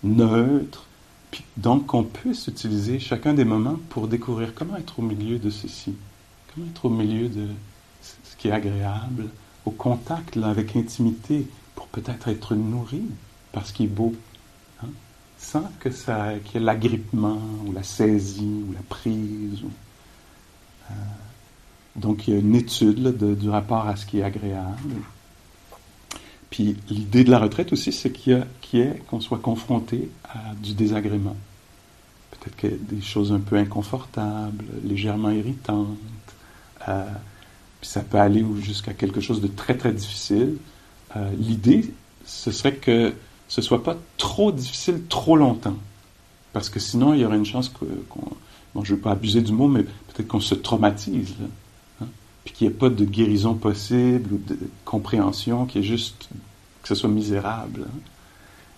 neutres, 0.03 0.85
puis 1.31 1.45
donc 1.57 1.87
qu'on 1.87 2.05
puisse 2.05 2.49
utiliser 2.49 2.99
chacun 2.99 3.33
des 3.33 3.45
moments 3.45 3.79
pour 3.89 4.09
découvrir 4.09 4.55
comment 4.55 4.77
être 4.77 4.99
au 4.99 5.03
milieu 5.03 5.39
de 5.39 5.49
ceci, 5.49 5.95
comment 6.53 6.67
être 6.67 6.85
au 6.85 6.91
milieu 6.91 7.29
de 7.29 7.47
ce 8.03 8.37
qui 8.37 8.49
est 8.49 8.53
agréable, 8.53 9.29
au 9.69 9.71
contact 9.71 10.37
avec 10.39 10.77
intimité, 10.77 11.47
pour 11.75 11.89
peut-être 11.89 12.29
être 12.29 12.55
nourri 12.55 13.03
par 13.53 13.67
ce 13.67 13.73
qui 13.73 13.85
est 13.85 13.95
beau, 14.01 14.15
hein, 14.83 14.89
sans 15.39 15.65
que 15.81 15.91
ça, 15.91 16.33
qu'il 16.45 16.55
y 16.55 16.63
ait 16.63 16.67
l'agrippement 16.67 17.41
ou 17.67 17.73
la 17.73 17.83
saisie 17.83 18.65
ou 18.69 18.73
la 18.73 18.83
prise. 18.89 19.63
Euh, 20.91 20.95
donc 21.97 22.27
il 22.27 22.35
y 22.35 22.37
a 22.37 22.41
une 22.41 22.55
étude 22.55 23.17
du 23.37 23.51
rapport 23.51 23.87
à 23.87 23.97
ce 23.97 24.07
qui 24.07 24.21
est 24.21 24.23
agréable. 24.23 25.03
Puis 26.51 26.77
l'idée 26.89 27.25
de 27.25 27.31
la 27.31 27.39
retraite 27.39 27.73
aussi, 27.73 27.93
c'est 27.93 28.11
qu'il 28.11 28.45
y 28.73 28.83
a, 28.83 28.87
qu'on 29.11 29.21
soit 29.21 29.39
confronté 29.39 30.11
à 30.25 30.55
du 30.55 30.73
désagrément. 30.73 31.37
Peut-être 32.31 32.57
qu'il 32.57 32.73
a 32.73 32.77
des 32.97 33.03
choses 33.03 33.33
un 33.33 33.41
peu 33.41 33.57
inconfortables, 33.57 34.65
légèrement 34.83 35.31
irritantes. 35.31 35.99
Euh, 36.89 37.05
puis 37.81 37.89
ça 37.89 38.01
peut 38.01 38.19
aller 38.19 38.45
jusqu'à 38.61 38.93
quelque 38.93 39.21
chose 39.21 39.41
de 39.41 39.47
très 39.47 39.77
très 39.77 39.93
difficile. 39.93 40.57
Euh, 41.17 41.31
l'idée, 41.39 41.93
ce 42.25 42.51
serait 42.51 42.75
que 42.75 43.13
ce 43.49 43.63
soit 43.63 43.83
pas 43.83 43.97
trop 44.17 44.53
difficile 44.53 45.03
trop 45.09 45.37
longtemps. 45.37 45.77
Parce 46.53 46.69
que 46.71 46.81
sinon, 46.81 47.15
il 47.15 47.21
y 47.21 47.25
aurait 47.25 47.37
une 47.37 47.47
chance 47.47 47.69
qu'on. 47.69 47.87
bon, 48.75 48.85
je 48.85 48.93
ne 48.93 48.97
veux 48.97 49.03
pas 49.03 49.13
abuser 49.13 49.43
du 49.43 49.53
mot, 49.53 49.69
mais 49.69 49.83
peut-être 49.83 50.29
qu'on 50.29 50.41
se 50.41 50.55
traumatise. 50.55 51.35
hein? 52.03 52.07
Puis 52.45 52.55
qu'il 52.55 52.69
n'y 52.69 52.75
ait 52.75 52.77
pas 52.77 52.91
de 52.91 53.05
guérison 53.05 53.55
possible 53.55 54.35
ou 54.35 54.39
de 54.39 54.59
compréhension, 54.85 55.67
qui 55.67 55.79
est 55.79 55.83
juste 55.83 56.29
que 56.83 56.89
ce 56.89 56.95
soit 56.95 57.09
misérable. 57.09 57.87
Hein? 57.87 57.99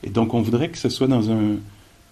Et 0.02 0.10
donc, 0.10 0.34
on 0.34 0.42
voudrait 0.42 0.70
que 0.70 0.78
ce 0.78 0.88
soit 0.88 1.06
dans 1.06 1.30
un. 1.30 1.56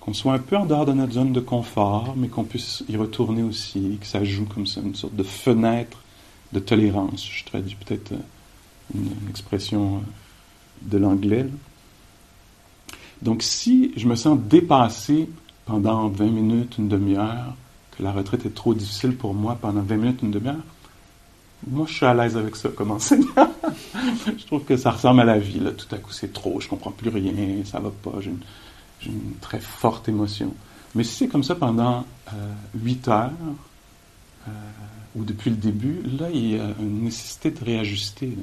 qu'on 0.01 0.15
soit 0.15 0.33
un 0.33 0.39
peu 0.39 0.57
en 0.57 0.65
dehors 0.65 0.87
de 0.87 0.93
notre 0.93 1.13
zone 1.13 1.33
de 1.33 1.41
confort, 1.41 2.15
mais 2.17 2.29
qu'on 2.29 2.45
puisse 2.45 2.83
y 2.89 2.97
retourner 2.97 3.43
aussi, 3.43 3.99
que 4.01 4.07
ça 4.07 4.25
joue 4.25 4.47
comme 4.47 4.67
ça, 4.67 4.81
une 4.81 4.95
sorte 4.95 5.15
de 5.15 5.23
fenêtre 5.23 5.99
de 6.53 6.61
tolérance. 6.61 7.29
Je 7.31 7.45
traduis 7.45 7.77
peut-être 7.77 8.13
euh, 8.13 8.19
une, 8.95 9.29
expression 9.29 9.97
euh, 9.97 10.01
de 10.83 10.99
l'anglais. 10.99 11.47
Donc 13.23 13.43
si 13.43 13.93
je 13.97 14.07
me 14.07 14.15
sens 14.15 14.39
dépassé 14.39 15.29
pendant 15.67 16.09
20 16.09 16.27
minutes, 16.27 16.79
une 16.79 16.89
demi-heure, 16.89 17.55
que 17.97 18.03
la 18.03 18.13
retraite 18.13 18.47
est 18.47 18.55
trop 18.55 18.75
difficile 18.75 19.17
pour 19.17 19.35
moi 19.35 19.59
pendant 19.61 19.83
20 19.83 19.97
minutes, 19.97 20.23
une 20.23 20.31
demi-heure, 20.31 20.63
moi 21.67 21.87
je 21.89 21.95
suis 21.95 22.07
à 22.07 22.15
l'aise 22.15 22.37
avec 22.37 22.55
ça 22.57 22.69
comme 22.69 22.93
enseignant. 22.93 23.27
je 24.27 24.47
trouve 24.47 24.65
que 24.65 24.77
ça 24.77 24.93
ressemble 24.93 25.21
à 25.21 25.25
la 25.25 25.39
vie. 25.39 25.59
Là. 25.59 25.73
Tout 25.73 25.93
à 25.95 25.99
coup 25.99 26.13
c'est 26.13 26.33
trop, 26.33 26.61
je 26.61 26.69
comprends 26.69 26.93
plus 26.93 27.11
rien, 27.11 27.65
ça 27.65 27.81
va 27.81 27.91
pas, 27.91 28.21
j'ai 28.21 28.31
une, 29.07 29.35
très 29.41 29.61
forte 29.61 30.09
émotion. 30.09 30.55
Mais 30.95 31.05
si 31.05 31.15
c'est 31.15 31.29
comme 31.29 31.45
ça 31.45 31.55
pendant 31.55 32.05
euh, 32.33 32.53
8 32.77 33.09
heures, 33.09 33.31
euh, 34.47 34.51
ou 35.17 35.25
depuis 35.25 35.51
le 35.51 35.57
début, 35.57 36.03
là, 36.19 36.29
il 36.33 36.51
y 36.51 36.59
a 36.59 36.75
une 36.81 37.03
nécessité 37.03 37.51
de 37.51 37.65
réajuster. 37.65 38.37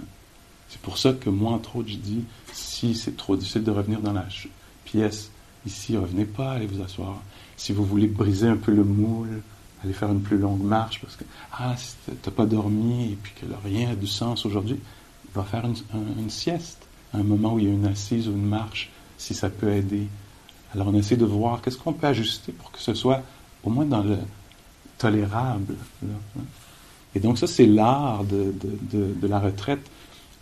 C'est 0.69 0.82
pour 0.82 0.97
ça 0.97 1.13
que 1.13 1.30
moi, 1.30 1.54
entre 1.54 1.78
autres, 1.78 1.89
je 1.89 1.97
dis, 1.97 2.23
si 2.54 2.95
c'est 2.95 3.15
trop 3.15 3.36
difficile 3.36 3.63
de 3.63 3.71
revenir 3.71 4.01
dans 4.01 4.13
la 4.13 4.25
pièce, 4.84 5.32
ici, 5.65 5.97
revenez 5.97 6.25
pas, 6.25 6.54
allez 6.54 6.67
vous 6.67 6.82
asseoir. 6.82 7.21
Si 7.58 7.71
vous 7.71 7.86
voulez 7.86 8.08
briser 8.08 8.47
un 8.47 8.58
peu 8.58 8.71
le 8.71 8.84
moule, 8.84 9.41
allez 9.84 9.93
faire 9.93 10.12
une 10.12 10.21
plus 10.21 10.38
longue 10.38 10.63
marche, 10.63 10.99
parce 11.01 11.15
que, 11.15 11.23
ah, 11.54 11.75
si 11.78 11.95
t'as 12.21 12.32
pas 12.32 12.45
dormi, 12.45 13.12
et 13.12 13.17
puis 13.21 13.34
que 13.39 13.45
rien 13.63 13.89
n'a 13.89 13.95
du 13.95 14.08
sens 14.08 14.45
aujourd'hui, 14.45 14.80
va 15.34 15.43
faire 15.43 15.65
une, 15.65 15.75
une, 16.17 16.30
sieste, 16.30 16.88
un 17.13 17.23
moment 17.23 17.54
où 17.54 17.60
il 17.60 17.65
y 17.65 17.69
a 17.69 17.73
une 17.73 17.86
assise 17.86 18.28
ou 18.28 18.32
une 18.32 18.47
marche, 18.47 18.89
si 19.17 19.34
ça 19.34 19.49
peut 19.49 19.71
aider. 19.71 20.08
Alors 20.73 20.88
on 20.88 20.93
essaie 20.93 21.17
de 21.17 21.25
voir 21.25 21.62
qu'est-ce 21.62 21.78
qu'on 21.78 21.93
peut 21.93 22.08
ajuster 22.08 22.51
pour 22.51 22.71
que 22.71 22.80
ce 22.80 22.93
soit 22.93 23.21
au 23.63 23.69
moins 23.69 23.86
dans 23.86 24.04
le, 24.04 24.17
tolérable. 25.06 25.76
Hein. 26.04 26.41
Et 27.13 27.20
donc 27.20 27.38
ça, 27.38 27.48
c'est 27.48 27.68
l'art 27.68 28.24
de, 28.24 28.54
de, 28.91 29.28
la 29.28 29.39
retraite. 29.39 29.86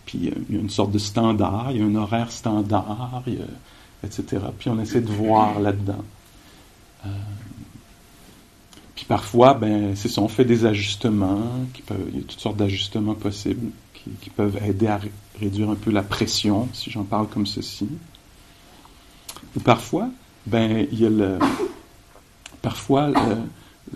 Puis 0.05 0.19
il 0.21 0.55
y 0.55 0.57
a 0.57 0.61
une 0.61 0.69
sorte 0.69 0.91
de 0.91 0.97
standard, 0.97 1.71
il 1.71 1.77
y 1.77 1.81
a 1.81 1.85
un 1.85 1.95
horaire 1.95 2.31
standard, 2.31 3.23
etc. 4.03 4.23
Puis 4.57 4.69
on 4.69 4.79
essaie 4.79 5.01
de 5.01 5.11
voir 5.11 5.59
là-dedans. 5.59 6.03
Euh, 7.05 7.09
puis 8.95 9.05
parfois, 9.05 9.53
ben, 9.53 9.95
c'est 9.95 10.09
ça, 10.09 10.21
on 10.21 10.27
fait 10.27 10.45
des 10.45 10.65
ajustements, 10.65 11.51
il 12.11 12.19
y 12.19 12.19
a 12.19 12.25
toutes 12.25 12.39
sortes 12.39 12.57
d'ajustements 12.57 13.15
possibles 13.15 13.71
qui, 14.21 14.29
peuvent 14.29 14.57
aider 14.65 14.87
à 14.87 14.99
réduire 15.39 15.69
un 15.69 15.75
peu 15.75 15.91
la 15.91 16.03
pression, 16.03 16.67
si 16.73 16.91
j'en 16.91 17.03
parle 17.03 17.27
comme 17.27 17.45
ceci. 17.45 17.87
Ou 19.55 19.59
parfois, 19.59 20.09
ben, 20.45 20.85
il 20.91 20.99
y 21.01 21.05
a 21.05 21.09
le, 21.09 21.39
parfois, 22.61 23.07
le, 23.07 23.37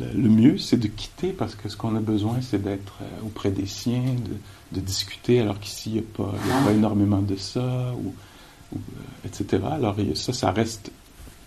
mieux, 0.06 0.58
c'est 0.58 0.78
de 0.78 0.88
quitter 0.88 1.32
parce 1.34 1.56
que 1.56 1.70
ce 1.70 1.78
qu'on 1.78 1.96
a 1.96 2.00
besoin, 2.00 2.40
c'est 2.42 2.62
d'être 2.62 3.00
euh, 3.02 3.26
auprès 3.26 3.52
des 3.52 3.66
siens, 3.66 4.16
de, 4.72 4.80
discuter, 4.80 5.40
alors 5.40 5.60
qu'ici, 5.60 5.90
il 5.90 5.94
n'y 5.94 6.00
a, 6.00 6.04
pas, 6.16 6.34
pas 6.66 6.72
énormément 6.72 7.22
de 7.22 7.36
ça, 7.36 7.94
ou, 8.04 8.14
euh, 8.76 8.78
etc. 9.26 9.64
Alors, 9.72 9.96
ça, 10.16 10.34
ça 10.34 10.52
reste 10.52 10.92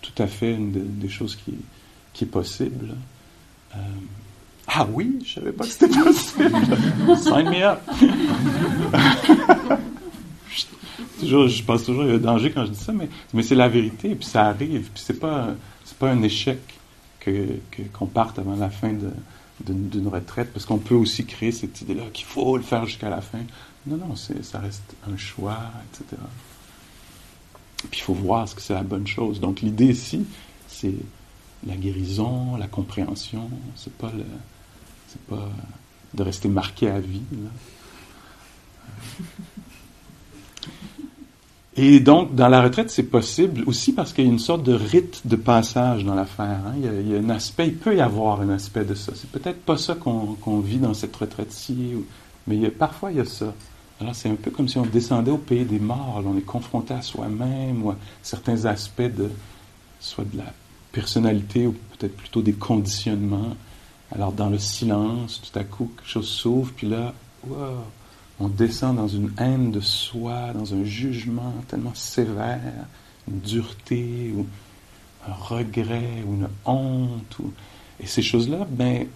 tout 0.02 0.22
à 0.22 0.26
fait 0.26 0.54
une 0.54 0.72
des 0.98 1.08
choses 1.08 1.36
qui, 1.36 1.54
qui 2.12 2.24
est 2.24 2.28
possible. 2.28 2.94
Euh, 3.74 3.78
ah 4.66 4.86
oui, 4.90 5.18
je 5.24 5.34
savais 5.34 5.52
pas 5.52 5.64
que 5.64 5.70
c'était 5.70 5.88
possible. 5.88 6.50
Sign 7.16 7.50
me 7.50 7.62
up. 7.62 7.80
toujours, 11.20 11.48
je 11.48 11.62
pense 11.62 11.84
toujours 11.84 12.02
qu'il 12.02 12.12
y 12.12 12.14
a 12.14 12.16
un 12.16 12.20
danger 12.20 12.50
quand 12.50 12.64
je 12.64 12.70
dis 12.70 12.78
ça, 12.78 12.92
mais, 12.92 13.08
mais 13.32 13.42
c'est 13.42 13.54
la 13.54 13.68
vérité, 13.68 14.14
puis 14.14 14.26
ça 14.26 14.46
arrive, 14.46 14.90
puis 14.92 15.02
c'est 15.04 15.20
pas, 15.20 15.54
c'est 15.84 15.96
pas 15.96 16.10
un 16.10 16.22
échec 16.22 16.58
qu'on 17.24 18.06
parte 18.06 18.38
avant 18.38 18.56
la 18.56 18.70
fin 18.70 18.92
d'une 19.60 20.08
retraite, 20.08 20.52
parce 20.52 20.64
qu'on 20.66 20.78
peut 20.78 20.94
aussi 20.94 21.24
créer 21.26 21.52
cette 21.52 21.80
idée-là 21.80 22.04
qu'il 22.12 22.26
faut 22.26 22.56
le 22.56 22.62
faire 22.62 22.86
jusqu'à 22.86 23.10
la 23.10 23.20
fin. 23.20 23.40
Non, 23.86 23.96
non, 23.96 24.16
ça 24.16 24.58
reste 24.58 24.94
un 25.10 25.16
choix, 25.16 25.58
etc. 25.92 26.20
Puis 27.90 28.00
il 28.00 28.02
faut 28.02 28.14
voir 28.14 28.48
ce 28.48 28.54
que 28.54 28.60
c'est 28.60 28.74
la 28.74 28.82
bonne 28.82 29.06
chose. 29.06 29.40
Donc 29.40 29.60
l'idée 29.62 29.86
ici, 29.86 30.26
c'est 30.68 30.94
la 31.66 31.76
guérison, 31.76 32.56
la 32.56 32.66
compréhension. 32.66 33.50
C'est 33.76 33.92
pas 33.94 34.12
pas 35.28 35.48
de 36.14 36.22
rester 36.22 36.48
marqué 36.48 36.88
à 36.88 37.00
vie. 37.00 37.22
Et 41.82 41.98
donc, 41.98 42.34
dans 42.34 42.48
la 42.48 42.60
retraite, 42.60 42.90
c'est 42.90 43.04
possible 43.04 43.62
aussi 43.66 43.94
parce 43.94 44.12
qu'il 44.12 44.26
y 44.26 44.28
a 44.28 44.30
une 44.30 44.38
sorte 44.38 44.62
de 44.62 44.74
rite 44.74 45.22
de 45.24 45.34
passage 45.34 46.04
dans 46.04 46.14
l'affaire. 46.14 46.60
Hein. 46.66 46.74
Il, 46.76 47.10
y 47.10 47.16
a 47.16 47.18
un 47.18 47.30
aspect, 47.30 47.68
il 47.68 47.74
peut 47.74 47.96
y 47.96 48.02
avoir 48.02 48.42
un 48.42 48.50
aspect 48.50 48.84
de 48.84 48.92
ça. 48.92 49.12
C'est 49.14 49.30
peut-être 49.30 49.62
pas 49.62 49.78
ça 49.78 49.94
qu'on 49.94 50.58
vit 50.60 50.76
dans 50.76 50.92
cette 50.92 51.16
retraite-ci, 51.16 51.92
mais 52.46 52.68
parfois 52.68 53.12
il 53.12 53.16
y 53.16 53.20
a 53.20 53.24
ça. 53.24 53.54
Alors 53.98 54.14
c'est 54.14 54.28
un 54.28 54.34
peu 54.34 54.50
comme 54.50 54.68
si 54.68 54.76
on 54.76 54.84
descendait 54.84 55.30
au 55.30 55.38
pays 55.38 55.64
des 55.64 55.78
morts, 55.78 56.22
on 56.26 56.36
est 56.36 56.42
confronté 56.42 56.92
à 56.92 57.00
soi-même 57.00 57.82
ou 57.82 57.92
à 57.92 57.96
certains 58.22 58.66
aspects 58.66 59.00
de 59.00 59.30
soit 60.00 60.24
de 60.30 60.36
la 60.36 60.52
personnalité 60.92 61.66
ou 61.66 61.74
peut-être 61.96 62.14
plutôt 62.14 62.42
des 62.42 62.52
conditionnements. 62.52 63.56
Alors 64.12 64.32
dans 64.32 64.50
le 64.50 64.58
silence, 64.58 65.40
tout 65.50 65.58
à 65.58 65.64
coup 65.64 65.90
quelque 65.96 66.10
chose 66.10 66.28
s'ouvre, 66.28 66.72
puis 66.76 66.88
là, 66.88 67.14
on 68.40 68.48
descend 68.48 68.96
dans 68.96 69.08
une 69.08 69.30
haine 69.38 69.70
de 69.70 69.80
soi, 69.80 70.52
dans 70.54 70.74
un 70.74 70.82
jugement 70.82 71.54
tellement 71.68 71.94
sévère, 71.94 72.86
une 73.28 73.40
dureté 73.40 74.32
ou 74.34 74.46
un 75.28 75.34
regret 75.34 76.24
ou 76.26 76.34
une 76.34 76.48
honte. 76.64 77.36
Et 78.00 78.06
ces 78.06 78.22
choses-là, 78.22 78.66
ben, 78.70 79.06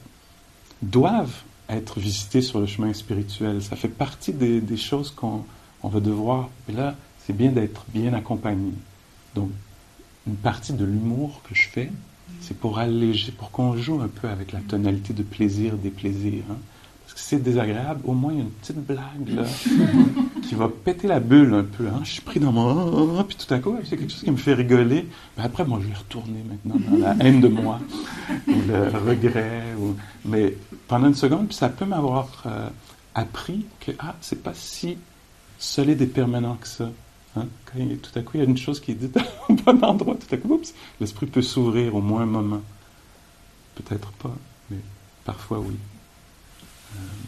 doivent 0.82 1.42
être 1.70 1.98
visitées 1.98 2.42
sur 2.42 2.60
le 2.60 2.66
chemin 2.66 2.92
spirituel. 2.92 3.62
Ça 3.62 3.76
fait 3.76 3.88
partie 3.88 4.34
des, 4.34 4.76
choses 4.76 5.10
qu'on 5.10 5.44
va 5.82 6.00
devoir. 6.00 6.50
Et 6.68 6.72
là, 6.72 6.94
c'est 7.24 7.34
bien 7.34 7.50
d'être 7.50 7.86
bien 7.88 8.12
accompagné. 8.12 8.72
Donc, 9.34 9.50
une 10.26 10.36
partie 10.36 10.74
de 10.74 10.84
l'humour 10.84 11.40
que 11.48 11.54
je 11.54 11.68
fais, 11.68 11.90
c'est 12.42 12.58
pour 12.58 12.78
alléger, 12.78 13.32
pour 13.32 13.50
qu'on 13.50 13.76
joue 13.76 14.00
un 14.02 14.08
peu 14.08 14.28
avec 14.28 14.52
la 14.52 14.60
tonalité 14.60 15.14
de 15.14 15.22
plaisir, 15.22 15.76
des 15.76 15.90
plaisirs. 15.90 16.44
Hein. 16.50 16.56
C'est 17.16 17.40
désagréable, 17.40 18.00
au 18.04 18.12
moins 18.12 18.32
il 18.32 18.38
y 18.38 18.40
a 18.40 18.44
une 18.44 18.50
petite 18.50 18.84
blague 18.84 19.28
là, 19.28 19.44
qui 20.42 20.56
va 20.56 20.68
péter 20.68 21.06
la 21.06 21.20
bulle 21.20 21.54
un 21.54 21.62
peu. 21.62 21.86
Hein. 21.86 22.00
Je 22.02 22.10
suis 22.10 22.20
pris 22.22 22.40
dans 22.40 22.50
mon... 22.50 23.22
Puis 23.22 23.36
tout 23.36 23.54
à 23.54 23.60
coup, 23.60 23.76
c'est 23.84 23.96
quelque 23.96 24.12
chose 24.12 24.24
qui 24.24 24.30
me 24.32 24.36
fait 24.36 24.54
rigoler. 24.54 25.06
Mais 25.36 25.44
après, 25.44 25.64
moi, 25.64 25.78
je 25.80 25.88
vais 25.88 25.94
retourner 25.94 26.42
maintenant 26.48 26.74
dans 26.90 26.98
la 26.98 27.14
haine 27.24 27.40
de 27.40 27.46
moi, 27.46 27.78
ou 28.48 28.52
le 28.66 28.88
regret. 28.98 29.62
Mais 30.24 30.56
pendant 30.88 31.06
une 31.06 31.14
seconde, 31.14 31.46
puis 31.46 31.56
ça 31.56 31.68
peut 31.68 31.84
m'avoir 31.84 32.42
euh, 32.46 32.68
appris 33.14 33.64
que, 33.78 33.92
ah, 34.00 34.16
c'est 34.20 34.42
pas 34.42 34.54
si 34.54 34.98
solide 35.58 36.02
et 36.02 36.06
permanent 36.06 36.56
que 36.56 36.66
ça. 36.66 36.90
Hein? 37.36 37.46
Tout 37.74 38.18
à 38.18 38.22
coup, 38.22 38.32
il 38.34 38.38
y 38.38 38.46
a 38.46 38.48
une 38.48 38.56
chose 38.56 38.80
qui 38.80 38.92
est 38.92 38.94
dite 38.94 39.18
au 39.48 39.54
bon 39.54 39.80
endroit, 39.82 40.16
tout 40.16 40.34
à 40.34 40.38
coup, 40.38 40.60
l'esprit 41.00 41.26
peut 41.26 41.42
s'ouvrir 41.42 41.94
au 41.94 42.00
moins 42.00 42.22
un 42.22 42.26
moment. 42.26 42.62
Peut-être 43.76 44.10
pas, 44.12 44.34
mais 44.70 44.78
parfois 45.24 45.60
oui. 45.60 45.76
Euh. 46.94 47.24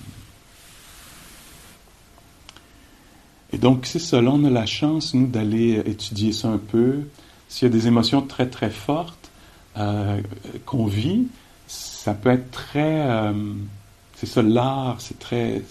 Et 3.52 3.58
donc, 3.58 3.86
c'est. 3.86 4.12
Là, 4.12 4.30
on 4.32 4.44
a 4.44 4.50
la 4.50 4.66
chance, 4.66 5.14
nous, 5.14 5.26
d'aller 5.26 5.82
étudier 5.86 6.32
ça 6.32 6.48
un 6.48 6.58
peu. 6.58 7.04
S'il 7.48 7.68
y 7.68 7.70
a 7.70 7.72
des 7.72 7.86
émotions 7.86 8.22
très, 8.22 8.48
très 8.48 8.70
fortes 8.70 9.30
euh, 9.76 10.20
qu'on 10.64 10.86
vit, 10.86 11.28
ça 11.66 12.14
peut 12.14 12.30
être 12.30 12.50
très. 12.50 13.08
Euh, 13.08 13.32
c'est 14.14 14.26
ça, 14.26 14.42
l'art, 14.42 14.96
c'est 14.98 15.18
très. 15.18 15.62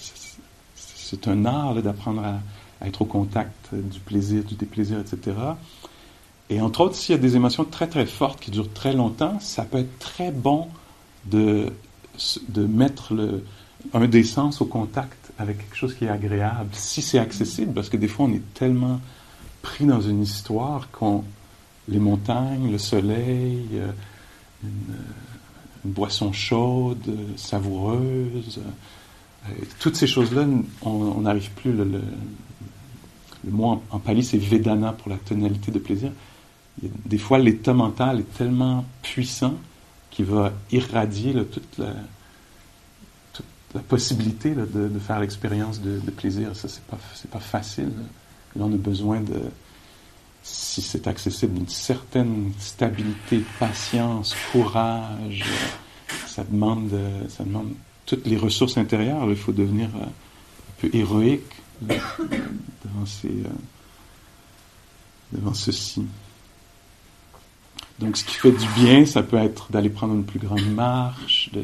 C'est 0.76 1.28
un 1.28 1.46
art 1.46 1.76
d'apprendre 1.76 2.24
à, 2.24 2.40
être 2.86 3.04
au 3.04 3.06
contact 3.06 3.74
du 3.74 4.00
plaisir, 4.00 4.44
du 4.44 4.56
déplaisir, 4.56 5.00
etc. 5.00 5.36
Et 6.50 6.62
entre 6.62 6.82
autres, 6.82 6.96
s'il 6.96 7.16
y 7.16 7.18
a 7.18 7.22
des 7.22 7.36
émotions 7.36 7.66
très 7.66 7.88
très 7.88 8.06
fortes 8.06 8.40
qui 8.40 8.52
durent 8.52 8.72
très 8.74 8.94
longtemps, 8.94 9.40
ça 9.40 9.64
peut 9.64 9.80
être 9.80 10.00
très 10.00 10.32
bon 10.32 10.68
de, 11.26 11.72
de 12.50 12.66
mettre 12.66 13.14
le, 13.14 13.44
un 13.94 14.08
des 14.08 14.24
sens 14.24 14.62
au 14.62 14.66
contact 14.66 15.32
avec 15.38 15.58
quelque 15.58 15.76
chose 15.76 15.96
qui 15.96 16.06
est 16.06 16.10
agréable, 16.10 16.70
si 16.74 17.02
c'est 17.02 17.20
accessible, 17.20 17.74
parce 17.74 17.90
que 17.90 17.98
des 17.98 18.08
fois 18.08 18.26
on 18.26 18.34
est 18.34 18.54
tellement 18.54 19.00
pris 19.62 19.86
dans 19.86 20.02
une 20.02 20.22
histoire 20.22 20.90
qu'on 20.92 21.24
les 21.88 22.00
montagnes, 22.00 22.72
le 22.72 22.80
soleil, 22.80 23.68
euh, 23.74 23.92
une, 24.64 24.96
boisson 25.92 26.34
chaude, 26.34 27.16
savoureuse, 27.36 28.60
euh, 29.48 29.52
toutes 29.80 29.96
ces 29.96 30.08
choses-là, 30.08 30.48
on 30.82 31.22
n'arrive 31.22 31.52
plus 31.52 31.72
le, 31.72 32.02
le 33.46 33.52
mot 33.52 33.82
en, 33.92 34.00
pali, 34.00 34.24
c'est 34.24 34.38
Vedana 34.38 34.94
pour 34.94 35.10
la 35.10 35.18
tonalité 35.18 35.72
de 35.72 35.80
plaisir. 35.80 36.12
des 36.82 37.18
fois, 37.18 37.38
l'état 37.38 37.74
mental 37.74 38.22
est 38.22 38.38
tellement 38.38 38.86
puissant 39.02 39.54
qu'il 40.10 40.26
va 40.26 40.54
irradier 40.72 41.34
toute, 41.34 41.78
la, 41.78 41.94
possibilité 43.80 44.54
de, 44.54 45.00
faire 45.00 45.20
l'expérience 45.20 45.82
de, 45.82 46.00
plaisir. 46.12 46.56
Ça, 46.56 46.68
c'est 46.68 46.84
pas, 46.84 46.98
pas 47.32 47.40
facile. 47.40 47.92
Là, 48.56 48.66
on 48.66 48.74
a 48.74 48.78
besoin 48.78 49.22
de, 49.22 49.42
si 50.44 50.82
c'est 50.82 51.08
accessible, 51.08 51.56
d'une 51.56 51.68
certaine 51.68 52.54
stabilité, 52.60 53.44
patience, 53.60 54.36
courage. 54.52 55.44
Ça 56.28 56.44
demande, 56.44 56.92
ça 57.30 57.44
demande 57.44 57.74
toutes 58.06 58.26
les 58.26 58.38
ressources 58.38 58.78
intérieures. 58.78 59.26
Il 59.28 59.36
faut 59.36 59.52
devenir 59.52 59.90
un 59.96 60.12
peu 60.80 60.90
héroïque 60.94 61.52
devant, 61.82 63.06
ces, 63.06 63.28
euh, 63.28 63.50
devant 65.32 65.54
ceci. 65.54 66.06
Donc, 68.00 68.18
ce 68.18 68.26
qui 68.26 68.36
fait 68.36 68.52
du 68.52 68.68
bien, 68.76 69.06
ça 69.06 69.24
peut 69.24 69.38
être 69.38 69.72
d'aller 69.72 69.90
prendre 69.90 70.14
une 70.14 70.26
plus 70.26 70.40
grande 70.40 70.74
marche, 70.74 71.50
de 71.54 71.64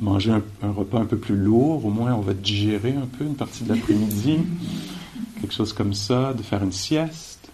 manger 0.00 0.32
un, 0.62 0.70
repas 0.70 0.98
un 0.98 1.04
peu 1.04 1.18
plus 1.18 1.36
lourd, 1.36 1.84
au 1.84 1.90
moins 1.90 2.14
on 2.14 2.20
va 2.20 2.34
digérer 2.34 2.94
un 2.94 3.06
peu 3.06 3.24
une 3.24 3.34
partie 3.34 3.64
de 3.64 3.74
l'après-midi, 3.74 4.38
quelque 5.40 5.52
chose 5.52 5.72
comme 5.72 5.94
ça, 5.94 6.32
de 6.34 6.42
faire 6.42 6.62
une 6.62 6.72
sieste, 6.72 7.50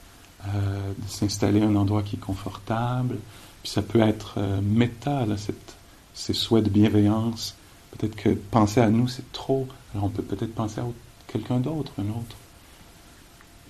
euh, 0.46 0.92
de 0.96 1.10
s'installer 1.10 1.62
à 1.62 1.66
un 1.66 1.76
endroit 1.76 2.02
qui 2.02 2.16
est 2.16 2.20
confortable. 2.20 3.18
Puis 3.62 3.72
ça 3.72 3.82
peut 3.82 4.00
être 4.00 4.34
euh, 4.38 4.60
méta, 4.62 5.26
cette, 5.36 5.76
ces 6.14 6.32
souhaits 6.32 6.64
de 6.64 6.70
bienveillance. 6.70 7.56
Peut-être 7.96 8.16
que 8.16 8.30
penser 8.30 8.80
à 8.80 8.88
nous, 8.88 9.08
c'est 9.08 9.32
trop. 9.32 9.66
Alors 9.92 10.06
on 10.06 10.10
peut 10.10 10.22
peut-être 10.22 10.54
penser 10.54 10.80
à 10.80 10.84
quelqu'un 11.26 11.58
d'autre, 11.58 11.92
un 11.98 12.08
autre, 12.10 12.36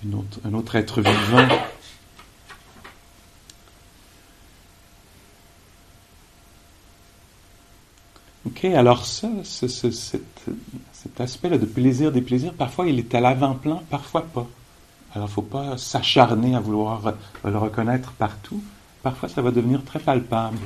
une 0.03 0.15
autre, 0.15 0.39
un 0.45 0.53
autre 0.53 0.75
être 0.75 1.01
vivant. 1.01 1.47
Alors 8.63 9.05
ça, 9.05 9.29
cet, 9.43 9.91
aspect-là 11.17 11.57
de 11.57 11.65
plaisir 11.65 12.11
des 12.11 12.21
plaisirs, 12.21 12.53
parfois 12.53 12.87
il 12.87 12.99
est 12.99 13.15
à 13.15 13.21
l'avant-plan, 13.21 13.83
parfois 13.89 14.23
pas. 14.23 14.47
Alors 15.13 15.27
il 15.27 15.31
ne 15.31 15.33
faut 15.33 15.41
pas 15.41 15.77
s'acharner 15.77 16.55
à 16.55 16.59
vouloir 16.59 17.13
le 17.43 17.57
reconnaître 17.57 18.11
partout. 18.11 18.61
Parfois 19.01 19.29
ça 19.29 19.41
va 19.41 19.51
devenir 19.51 19.83
très 19.85 19.99
palpable. 19.99 20.57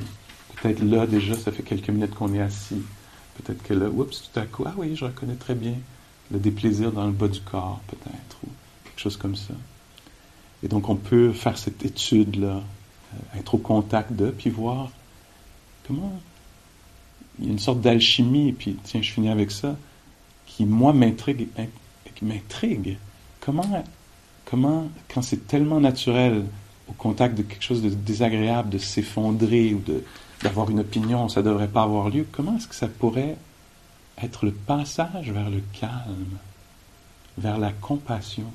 Peut-être 0.56 0.82
là 0.84 1.06
déjà, 1.06 1.36
ça 1.36 1.52
fait 1.52 1.64
quelques 1.64 1.90
minutes 1.90 2.16
qu'on 2.16 2.34
est 2.34 2.42
assis. 2.42 2.82
Peut-être 3.36 3.64
que 3.64 3.74
là, 3.74 3.90
oups, 3.90 4.30
tout 4.32 4.40
à 4.40 4.46
coup, 4.46 4.64
ah 4.66 4.74
oui, 4.78 4.96
je 4.96 5.06
reconnais 5.06 5.36
très 5.36 5.56
bien 5.56 5.76
le 6.32 6.40
déplaisir 6.40 6.92
dans 6.92 7.06
le 7.06 7.12
bas 7.12 7.28
du 7.28 7.42
corps, 7.42 7.80
peut-être, 7.88 8.38
ou 8.46 8.50
quelque 8.84 9.00
chose 9.00 9.18
comme 9.18 9.36
ça. 9.36 9.54
Et 10.62 10.68
donc, 10.68 10.88
on 10.90 10.96
peut 10.96 11.34
faire 11.34 11.58
cette 11.58 11.84
étude-là, 11.84 12.62
euh, 12.62 13.40
être 13.40 13.56
au 13.56 13.58
contact 13.58 14.14
d'eux, 14.14 14.34
puis 14.38 14.50
voir 14.50 14.90
comment. 15.88 16.20
Il 17.40 17.46
y 17.46 17.48
a 17.50 17.52
une 17.52 17.60
sorte 17.60 17.82
d'alchimie, 17.82 18.50
et 18.50 18.54
puis, 18.54 18.78
tiens, 18.84 19.02
je 19.02 19.12
finis 19.12 19.30
avec 19.30 19.52
ça, 19.52 19.76
qui, 20.46 20.66
moi, 20.66 20.94
m'intrigue. 20.94 21.48
Comment, 23.40 23.84
comment, 24.46 24.90
quand 25.14 25.22
c'est 25.22 25.48
tellement 25.48 25.80
naturel, 25.80 26.46
au 26.88 26.94
contact 26.94 27.38
de 27.38 27.44
quelque 27.44 27.64
chose 27.64 27.82
de 27.82 27.90
désagréable, 27.90 28.70
de 28.70 28.78
s'effondrer 28.78 29.74
ou 29.74 29.82
d'avoir 30.42 30.70
une 30.70 30.80
opinion, 30.80 31.30
ça 31.30 31.42
ne 31.42 31.50
devrait 31.50 31.68
pas 31.68 31.84
avoir 31.84 32.10
lieu, 32.10 32.28
comment 32.32 32.58
est-ce 32.58 32.68
que 32.68 32.76
ça 32.76 32.88
pourrait 32.88 33.38
être 34.22 34.46
le 34.46 34.52
passage 34.52 35.32
vers 35.32 35.50
le 35.50 35.62
calme, 35.80 36.38
vers 37.38 37.58
la 37.58 37.72
compassion? 37.72 38.52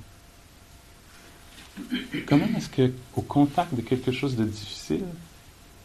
Comment 2.27 2.47
est-ce 2.57 2.69
que, 2.69 2.93
au 3.17 3.23
contact 3.23 3.75
de 3.75 3.83
quelque 3.83 4.13
chose 4.13 4.37
de 4.37 4.45
difficile, 4.45 5.05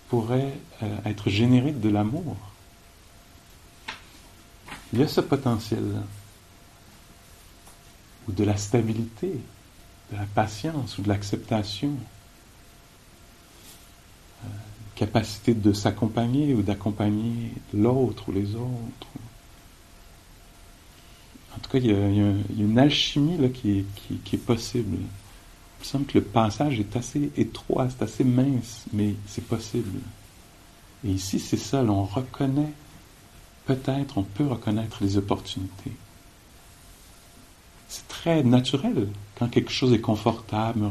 pourrait 0.10 0.54
euh, 0.82 0.98
être 1.06 1.30
généré 1.30 1.72
de 1.72 1.90
l'amour? 1.90 2.36
Il 4.94 5.00
y 5.00 5.04
a 5.04 5.08
ce 5.08 5.22
potentiel-là, 5.22 6.04
ou 8.28 8.32
de 8.32 8.44
la 8.44 8.56
stabilité, 8.56 9.40
de 10.12 10.18
la 10.18 10.26
patience, 10.26 11.00
ou 11.00 11.02
de 11.02 11.10
l'acceptation, 11.10 11.98
euh, 14.44 14.48
capacité 14.96 15.56
de 15.56 15.74
s'accompagner 15.74 16.54
ou 16.54 16.62
d'accompagner 16.62 17.54
l'autre 17.74 18.30
ou 18.30 18.34
les 18.34 18.54
autres. 18.54 19.08
En 21.56 21.60
tout 21.60 21.72
cas, 21.72 21.80
il 21.80 21.88
y 21.88 21.92
a, 21.92 22.64
une 22.64 22.78
alchimie 22.78 23.38
là, 23.40 23.50
qui, 23.50 23.80
est, 23.80 23.86
qui, 24.24 24.36
est 24.36 24.40
possible. 24.40 24.98
Il 24.98 25.80
me 25.80 25.86
semble 25.86 26.06
que 26.06 26.20
le 26.20 26.24
passage 26.24 26.80
est 26.80 26.96
assez 26.96 27.32
étroit, 27.36 27.88
c'est 27.90 28.04
assez 28.04 28.24
mince, 28.24 28.86
mais 28.94 29.16
c'est 29.26 29.46
possible. 29.46 30.00
Et 31.04 31.10
ici, 31.10 31.40
c'est 31.40 31.58
ça, 31.58 31.84
on 31.84 32.04
reconnaît, 32.04 32.74
peut-être, 33.66 34.18
on 34.18 34.24
peut 34.24 34.48
reconnaître 34.48 34.98
les 35.02 35.18
opportunités. 35.18 35.92
C'est 37.88 38.08
très 38.08 38.44
naturel 38.44 39.10
quand 39.38 39.48
quelque 39.50 39.72
chose 39.72 39.94
est 39.94 40.02
confortable, 40.02 40.80
me 40.80 40.90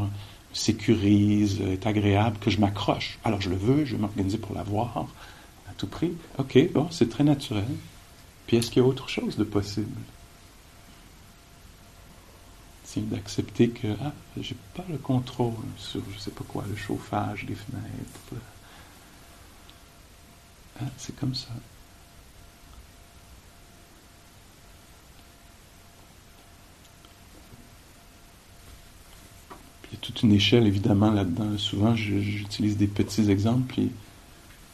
sécurise, 0.52 1.60
est 1.60 1.86
agréable, 1.86 2.38
que 2.38 2.50
je 2.50 2.60
m'accroche. 2.60 3.18
Alors 3.24 3.40
je 3.40 3.50
le 3.50 3.56
veux, 3.56 3.84
je 3.84 3.96
vais 3.96 4.02
m'organiser 4.02 4.38
pour 4.38 4.54
l'avoir 4.54 5.06
à 5.68 5.72
tout 5.76 5.86
prix. 5.86 6.12
Ok, 6.38 6.58
bon, 6.72 6.88
c'est 6.90 7.08
très 7.08 7.24
naturel. 7.24 7.64
Puis 8.46 8.56
est-ce 8.56 8.70
qu'il 8.70 8.82
y 8.82 8.84
a 8.84 8.88
autre 8.88 9.08
chose 9.08 9.36
de 9.36 9.44
possible? 9.44 9.96
Quotidien, 12.92 13.16
d'accepter 13.16 13.70
que 13.70 13.88
ah, 14.02 14.12
j'ai 14.40 14.56
pas 14.74 14.84
le 14.88 14.98
contrôle 14.98 15.54
sur 15.78 16.02
je 16.12 16.18
sais 16.18 16.30
pas 16.30 16.44
quoi, 16.46 16.64
le 16.68 16.76
chauffage, 16.76 17.44
les 17.48 17.54
fenêtres. 17.54 18.42
Ah, 20.80 20.84
c'est 20.96 21.14
comme 21.16 21.34
ça. 21.34 21.48
Il 29.90 29.91
y 29.91 29.91
a 29.91 29.91
toute 30.02 30.22
une 30.22 30.32
échelle 30.32 30.66
évidemment 30.66 31.10
là-dedans. 31.10 31.56
Souvent, 31.56 31.96
j'utilise 31.96 32.76
des 32.76 32.88
petits 32.88 33.30
exemples. 33.30 33.80
Et, 33.80 33.88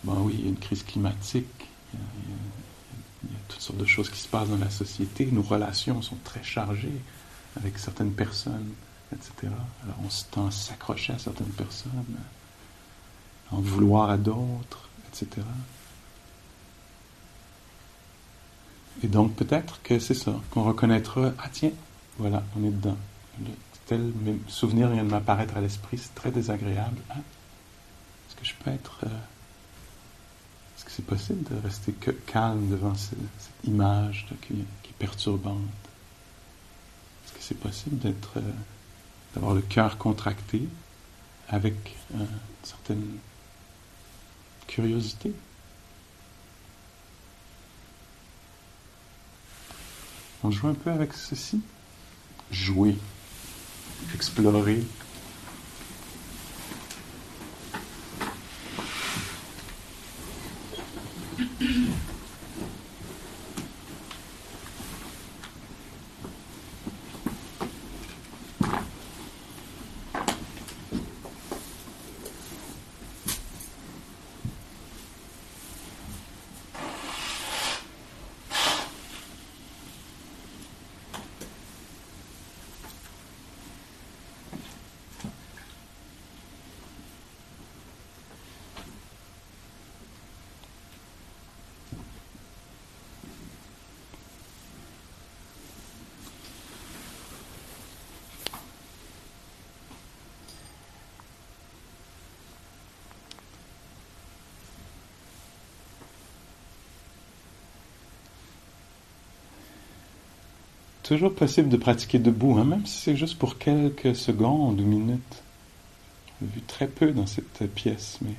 bon, 0.03 0.14
oui, 0.23 0.35
il 0.38 0.45
y 0.45 0.47
a 0.47 0.49
une 0.49 0.59
crise 0.59 0.83
climatique. 0.83 1.69
il 1.95 3.31
y 3.31 3.35
a 3.35 3.38
toutes 3.47 3.61
sortes 3.61 3.79
de 3.79 3.85
choses 3.85 4.11
qui 4.11 4.19
se 4.19 4.27
passent 4.27 4.49
dans 4.49 4.59
la 4.59 4.71
société. 4.71 5.29
Nos 5.31 5.43
relations 5.43 6.03
sont 6.03 6.17
très 6.25 6.43
chargées 6.43 7.01
avec 7.57 7.79
certaines 7.79 8.12
personnes, 8.12 8.71
etc. 9.12 9.53
Alors 9.85 9.97
on 10.05 10.11
se 10.11 10.25
tend 10.31 10.47
à 10.47 10.51
s'accrocher 10.51 11.12
à 11.12 11.19
certaines 11.19 11.47
personnes, 11.49 12.17
à 13.51 13.55
en 13.55 13.61
vouloir 13.61 14.11
à 14.11 14.17
d'autres, 14.17 14.88
etc. 15.09 15.43
Et 19.03 19.09
donc 19.09 19.35
peut-être 19.35 19.81
que 19.83 19.99
c'est 19.99 20.14
ça, 20.14 20.35
qu'on 20.51 20.64
reconnaîtra, 20.64 21.33
ah 21.38 21.49
tiens, 21.53 21.73
voilà, 22.19 22.43
on 22.57 22.64
est 22.64 22.71
dedans. 22.71 22.97
Tel 23.88 24.12
souvenir 24.48 24.90
vient 24.90 25.03
de 25.03 25.11
m'apparaître 25.11 25.57
à 25.57 25.61
l'esprit, 25.61 25.98
c'est 25.98 26.14
très 26.14 26.31
désagréable. 26.31 26.98
Ah, 27.09 27.14
est-ce 27.16 28.37
que 28.37 28.44
je 28.44 28.55
peux 28.62 28.70
être... 28.70 29.01
Euh, 29.05 29.18
est-ce 30.77 30.85
que 30.85 30.90
c'est 30.90 31.07
possible 31.07 31.42
de 31.51 31.61
rester 31.61 31.92
calme 32.27 32.68
devant 32.68 32.94
cette, 32.94 33.18
image 33.64 34.27
qui 34.42 34.53
est 34.53 34.92
perturbante? 34.98 35.59
C'est 37.40 37.59
possible 37.59 37.98
d'être, 37.98 38.37
euh, 38.37 38.53
d'avoir 39.35 39.55
le 39.55 39.62
cœur 39.62 39.96
contracté 39.96 40.68
avec 41.48 41.74
euh, 42.14 42.18
une 42.18 42.27
certaine 42.62 43.18
curiosité? 44.66 45.33
On 50.44 50.51
joue 50.51 50.68
un 50.68 50.74
peu 50.74 50.90
avec 50.90 51.14
ceci? 51.14 51.62
Jouer, 52.51 52.96
explorer, 54.15 54.83
toujours 111.09 111.35
possible 111.35 111.71
de 111.71 111.79
pratiquer 111.79 112.18
debout, 112.18 112.59
hein, 112.59 112.64
même 112.64 112.85
si 112.85 112.99
c'est 112.99 113.16
juste 113.16 113.38
pour 113.38 113.57
quelques 113.57 114.14
secondes 114.14 114.79
ou 114.79 114.85
minutes. 114.85 115.42
J'ai 116.38 116.47
vu 116.49 116.61
très 116.61 116.87
peu 116.87 117.12
dans 117.12 117.27
cette 117.27 117.66
pièce, 117.75 118.18
mais 118.21 118.35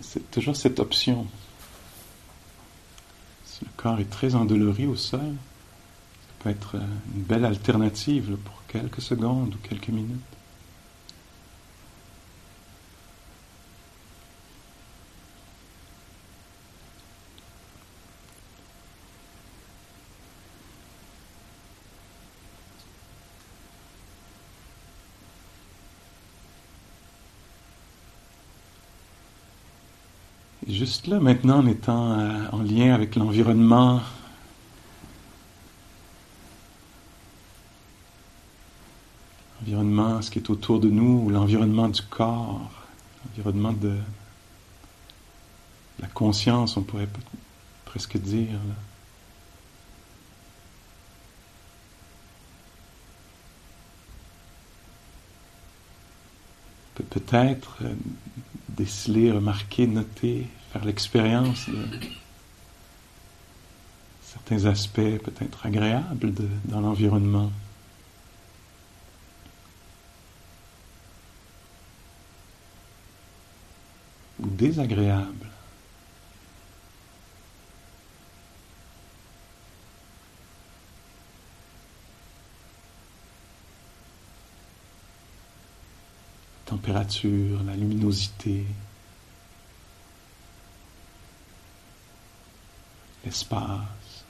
c'est 0.00 0.30
toujours 0.30 0.56
cette 0.56 0.80
option. 0.80 1.26
Si 3.44 3.62
le 3.66 3.70
corps 3.76 4.00
est 4.00 4.10
très 4.10 4.34
endolori 4.34 4.86
au 4.86 4.96
sol, 4.96 5.20
ça 5.20 6.32
peut 6.38 6.48
être 6.50 6.76
une 7.14 7.22
belle 7.22 7.44
alternative 7.44 8.38
pour 8.42 8.62
quelques 8.66 9.02
secondes 9.02 9.54
ou 9.54 9.68
quelques 9.68 9.88
minutes. 9.88 10.20
juste 30.76 30.95
là, 31.06 31.20
maintenant, 31.20 31.58
en 31.58 31.66
étant 31.66 32.18
euh, 32.18 32.48
en 32.52 32.62
lien 32.62 32.94
avec 32.94 33.16
l'environnement, 33.16 34.00
l'environnement, 39.60 40.22
ce 40.22 40.30
qui 40.30 40.38
est 40.38 40.50
autour 40.50 40.80
de 40.80 40.88
nous, 40.88 41.30
l'environnement 41.30 41.88
du 41.88 42.02
corps, 42.02 42.70
l'environnement 43.24 43.72
de 43.72 43.96
la 46.00 46.08
conscience, 46.08 46.76
on 46.76 46.82
pourrait 46.82 47.08
presque 47.84 48.16
dire. 48.18 48.58
Peut-être 57.10 57.78
euh, 57.82 57.94
déceler, 58.68 59.30
remarquer, 59.32 59.86
noter, 59.86 60.48
l'expérience 60.84 61.68
de 61.68 61.98
certains 64.22 64.64
aspects 64.66 65.18
peut-être 65.24 65.64
agréables 65.64 66.32
dans 66.66 66.80
l'environnement. 66.80 67.50
Ou 74.40 74.46
désagréables. 74.48 75.46
température, 86.66 87.62
la 87.64 87.74
luminosité, 87.74 88.64
l'espace. 93.26 94.24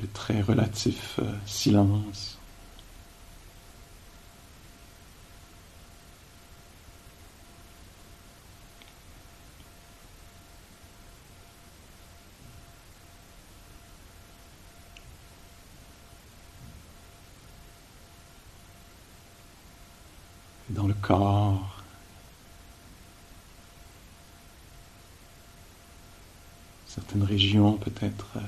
Le 0.00 0.08
très 0.08 0.40
relatif 0.42 1.20
euh, 1.20 1.32
silence. 1.46 2.38
dans 20.70 20.86
le 20.86 20.94
corps. 20.94 21.76
certaines 26.86 27.24
régions 27.24 27.74
peut-être 27.96 28.26
euh, 28.36 28.40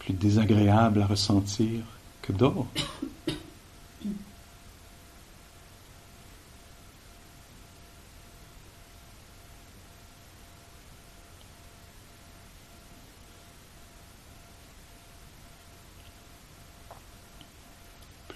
plus 0.00 0.14
désagréables 0.14 1.02
à 1.02 1.06
ressentir 1.06 1.84
que 2.22 2.32
d'autres. 2.32 2.66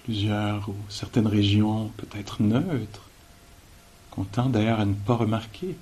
Plusieurs 0.04 0.68
ou 0.68 0.74
certaines 0.88 1.28
régions 1.28 1.90
peut-être 1.96 2.42
neutres 2.42 3.08
qu'on 4.10 4.24
d'ailleurs 4.50 4.80
à 4.80 4.84
ne 4.84 4.94
pas 4.94 5.14
remarquer. 5.14 5.74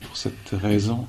Pour 0.00 0.13
cette 0.24 0.58
raison, 0.58 1.06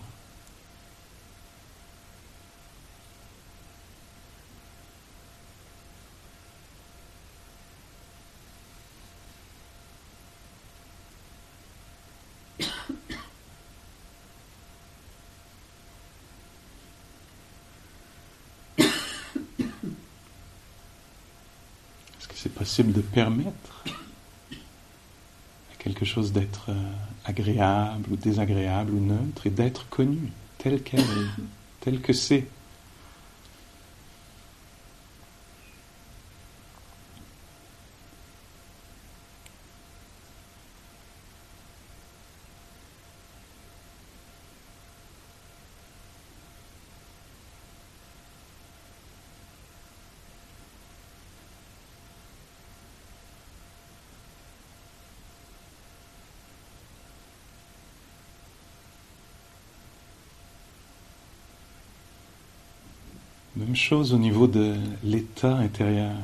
possible 22.53 22.93
de 22.93 23.01
permettre 23.01 23.85
quelque 26.05 26.13
chose 26.13 26.33
d'être 26.33 26.69
euh, 26.69 26.73
agréable 27.25 28.11
ou 28.11 28.15
désagréable 28.15 28.93
ou 28.93 28.99
neutre 28.99 29.47
et 29.47 29.49
d'être 29.49 29.89
connu 29.89 30.19
tel 30.59 30.83
qu'elle 30.83 31.01
tel 31.79 31.99
que 31.99 32.13
c'est. 32.13 32.45
Chose 63.75 64.13
au 64.13 64.17
niveau 64.17 64.47
de 64.47 64.77
l'état 65.03 65.57
intérieur, 65.57 66.15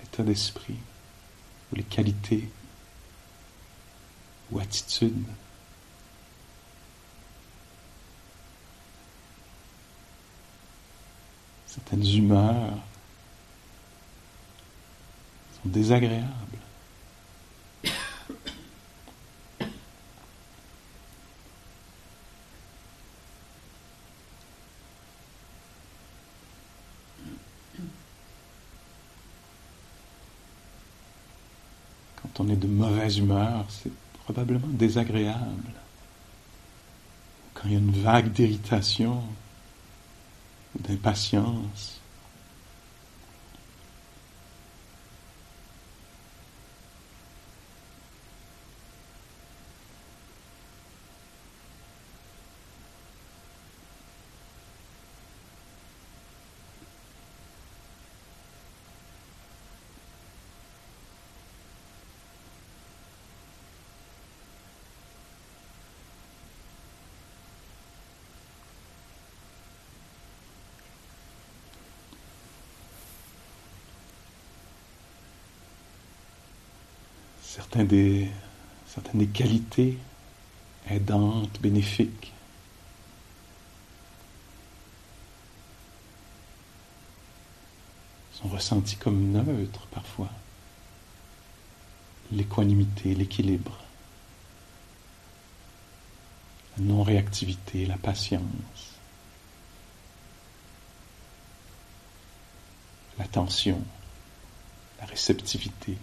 l'état 0.00 0.22
d'esprit, 0.22 0.76
ou 1.72 1.76
les 1.76 1.82
qualités, 1.82 2.48
ou 4.52 4.60
attitudes. 4.60 5.26
Certaines 11.66 12.06
humeurs 12.06 12.78
sont 15.60 15.68
désagréables. 15.68 16.54
on 32.44 32.48
est 32.50 32.56
de 32.56 32.66
mauvaise 33.04 33.18
humeur, 33.18 33.64
c'est 33.68 33.92
probablement 34.24 34.68
désagréable. 34.68 35.72
Quand 37.52 37.62
il 37.66 37.72
y 37.72 37.76
a 37.76 37.78
une 37.78 37.90
vague 37.90 38.32
d'irritation 38.32 39.22
d'impatience, 40.78 42.00
certaines 77.74 77.88
des, 77.88 78.30
certaines 78.86 79.18
des 79.18 79.26
qualités 79.26 79.98
aidantes, 80.88 81.60
bénéfiques. 81.60 82.32
sont 88.32 88.48
ressenties 88.48 88.96
comme 88.96 89.32
neutres 89.32 89.86
parfois. 89.88 90.30
L'équanimité, 92.30 93.12
l'équilibre, 93.14 93.76
la 96.76 96.84
non-réactivité, 96.84 97.86
la 97.86 97.96
patience, 97.96 98.42
l'attention, 103.18 103.82
la 105.00 105.06
réceptivité. 105.06 105.96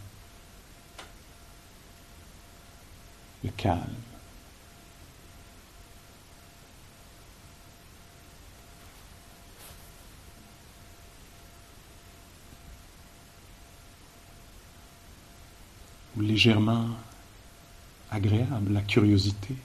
Le 3.43 3.49
calme. 3.51 3.81
Légèrement 16.17 16.87
agréable, 18.11 18.73
la 18.73 18.81
curiosité. 18.81 19.55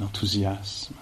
L'enthousiasme. 0.00 0.94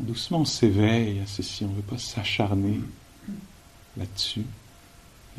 Doucement 0.00 0.40
on 0.40 0.44
s'éveille 0.44 1.20
à 1.20 1.26
ceci, 1.26 1.64
on 1.64 1.68
ne 1.68 1.74
veut 1.74 1.82
pas 1.82 1.98
s'acharner 1.98 2.80
là-dessus. 3.96 4.46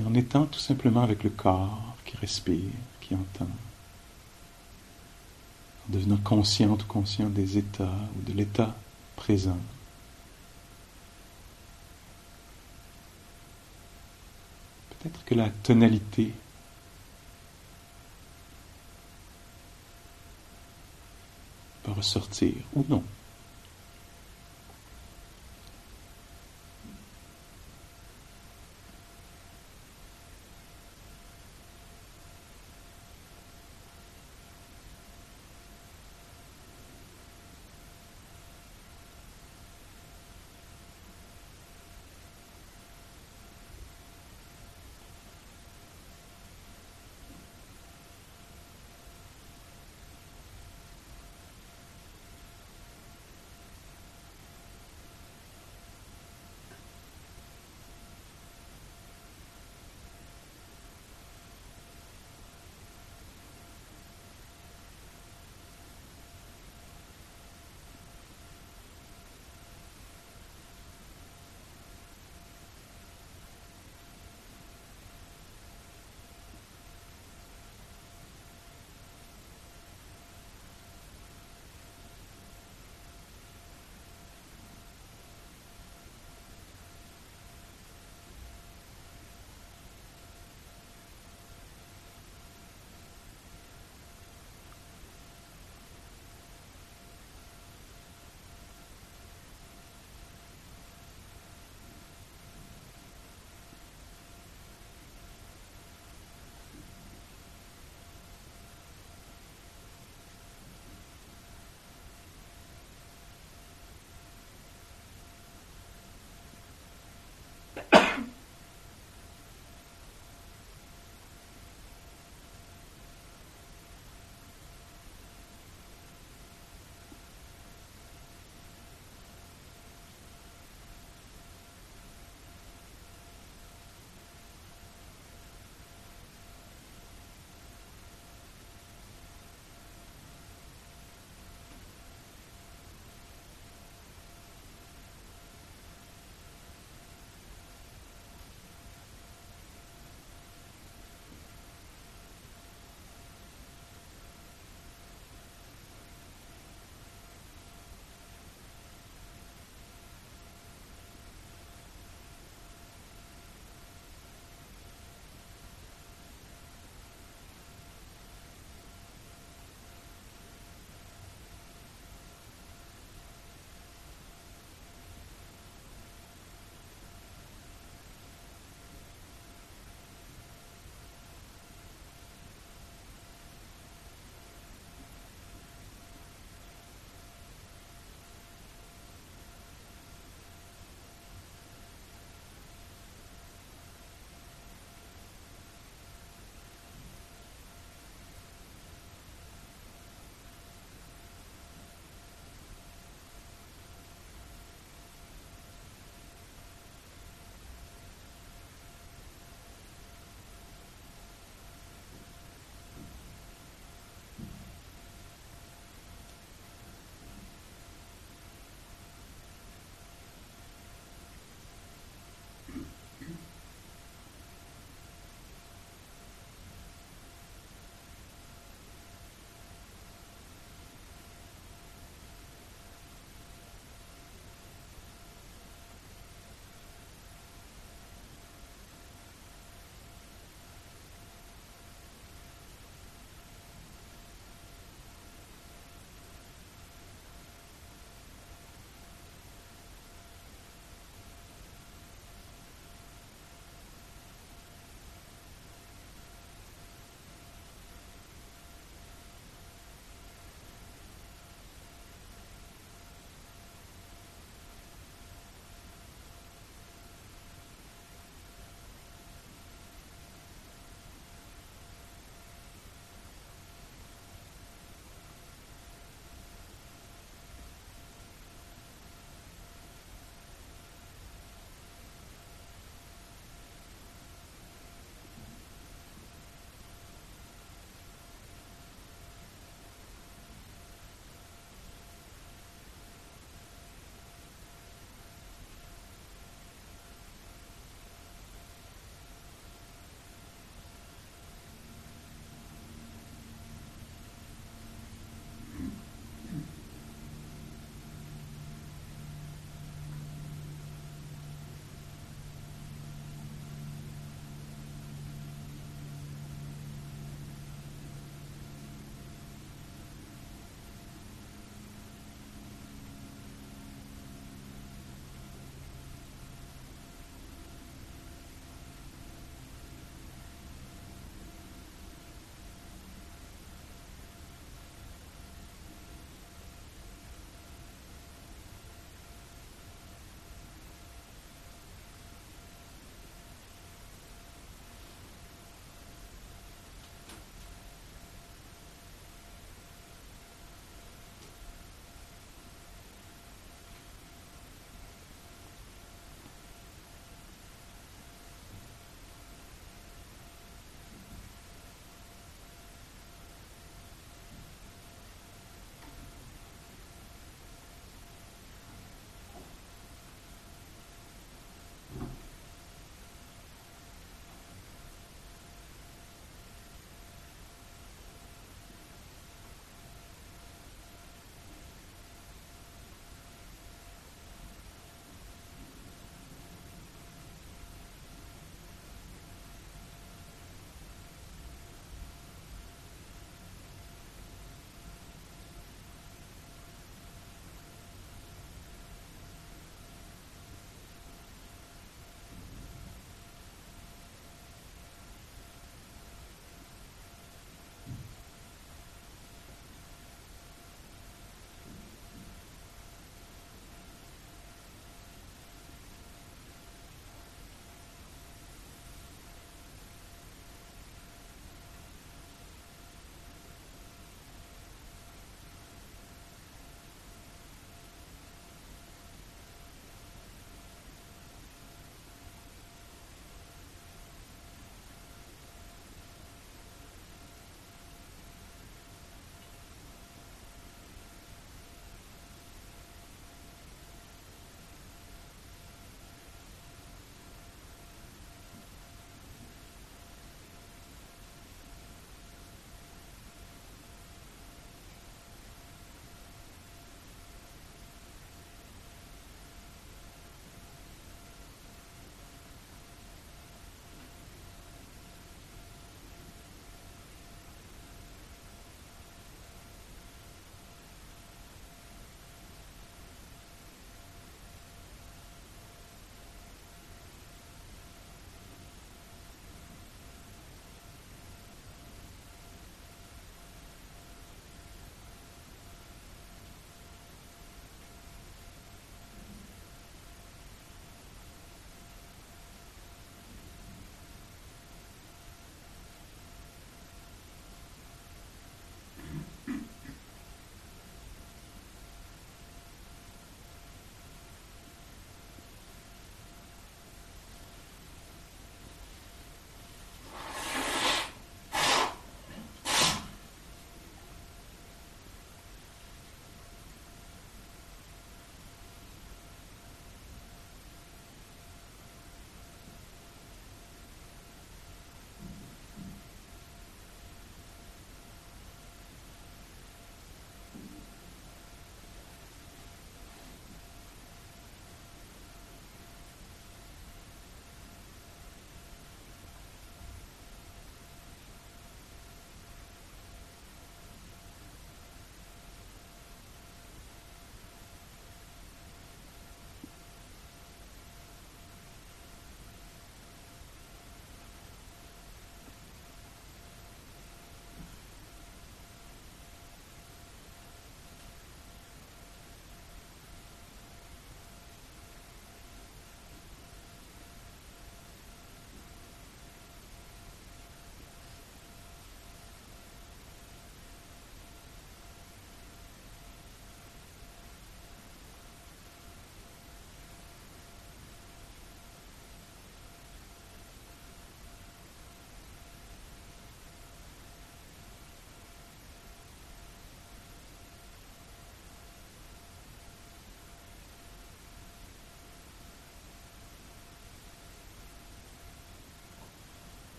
Et 0.00 0.02
en 0.06 0.14
étant 0.14 0.46
tout 0.46 0.58
simplement 0.58 1.02
avec 1.02 1.24
le 1.24 1.30
corps 1.30 1.94
qui 2.04 2.16
respire, 2.16 2.70
qui 3.00 3.14
entend, 3.14 3.44
en 5.88 5.92
devenant 5.92 6.16
conscient 6.16 6.70
ou 6.70 6.76
conscient 6.88 7.28
des 7.28 7.58
états 7.58 7.98
ou 8.16 8.22
de 8.30 8.32
l'état 8.32 8.74
présent. 9.16 9.58
Peut-être 14.90 15.24
que 15.24 15.34
la 15.34 15.50
tonalité 15.50 16.32
va 21.84 21.92
ressortir 21.92 22.54
ou 22.74 22.86
non. 22.88 23.02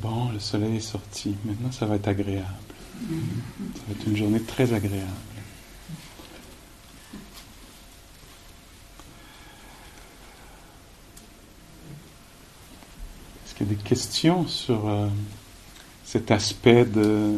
Bon, 0.00 0.30
le 0.30 0.38
soleil 0.38 0.76
est 0.76 0.80
sorti. 0.80 1.34
Maintenant, 1.44 1.72
ça 1.72 1.84
va 1.84 1.96
être 1.96 2.06
agréable. 2.06 2.46
Ça 3.00 3.82
va 3.88 3.94
être 3.98 4.06
une 4.06 4.16
journée 4.16 4.40
très 4.40 4.72
agréable. 4.72 5.08
Est-ce 13.44 13.54
qu'il 13.56 13.66
y 13.66 13.70
a 13.70 13.74
des 13.74 13.82
questions 13.82 14.46
sur 14.46 14.88
euh, 14.88 15.08
cet 16.04 16.30
aspect 16.30 16.84
de, 16.84 17.36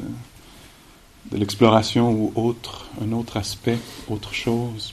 de 1.30 1.36
l'exploration 1.38 2.12
ou 2.12 2.32
autre, 2.34 2.90
un 3.00 3.12
autre 3.12 3.38
aspect, 3.38 3.78
autre 4.06 4.34
chose? 4.34 4.92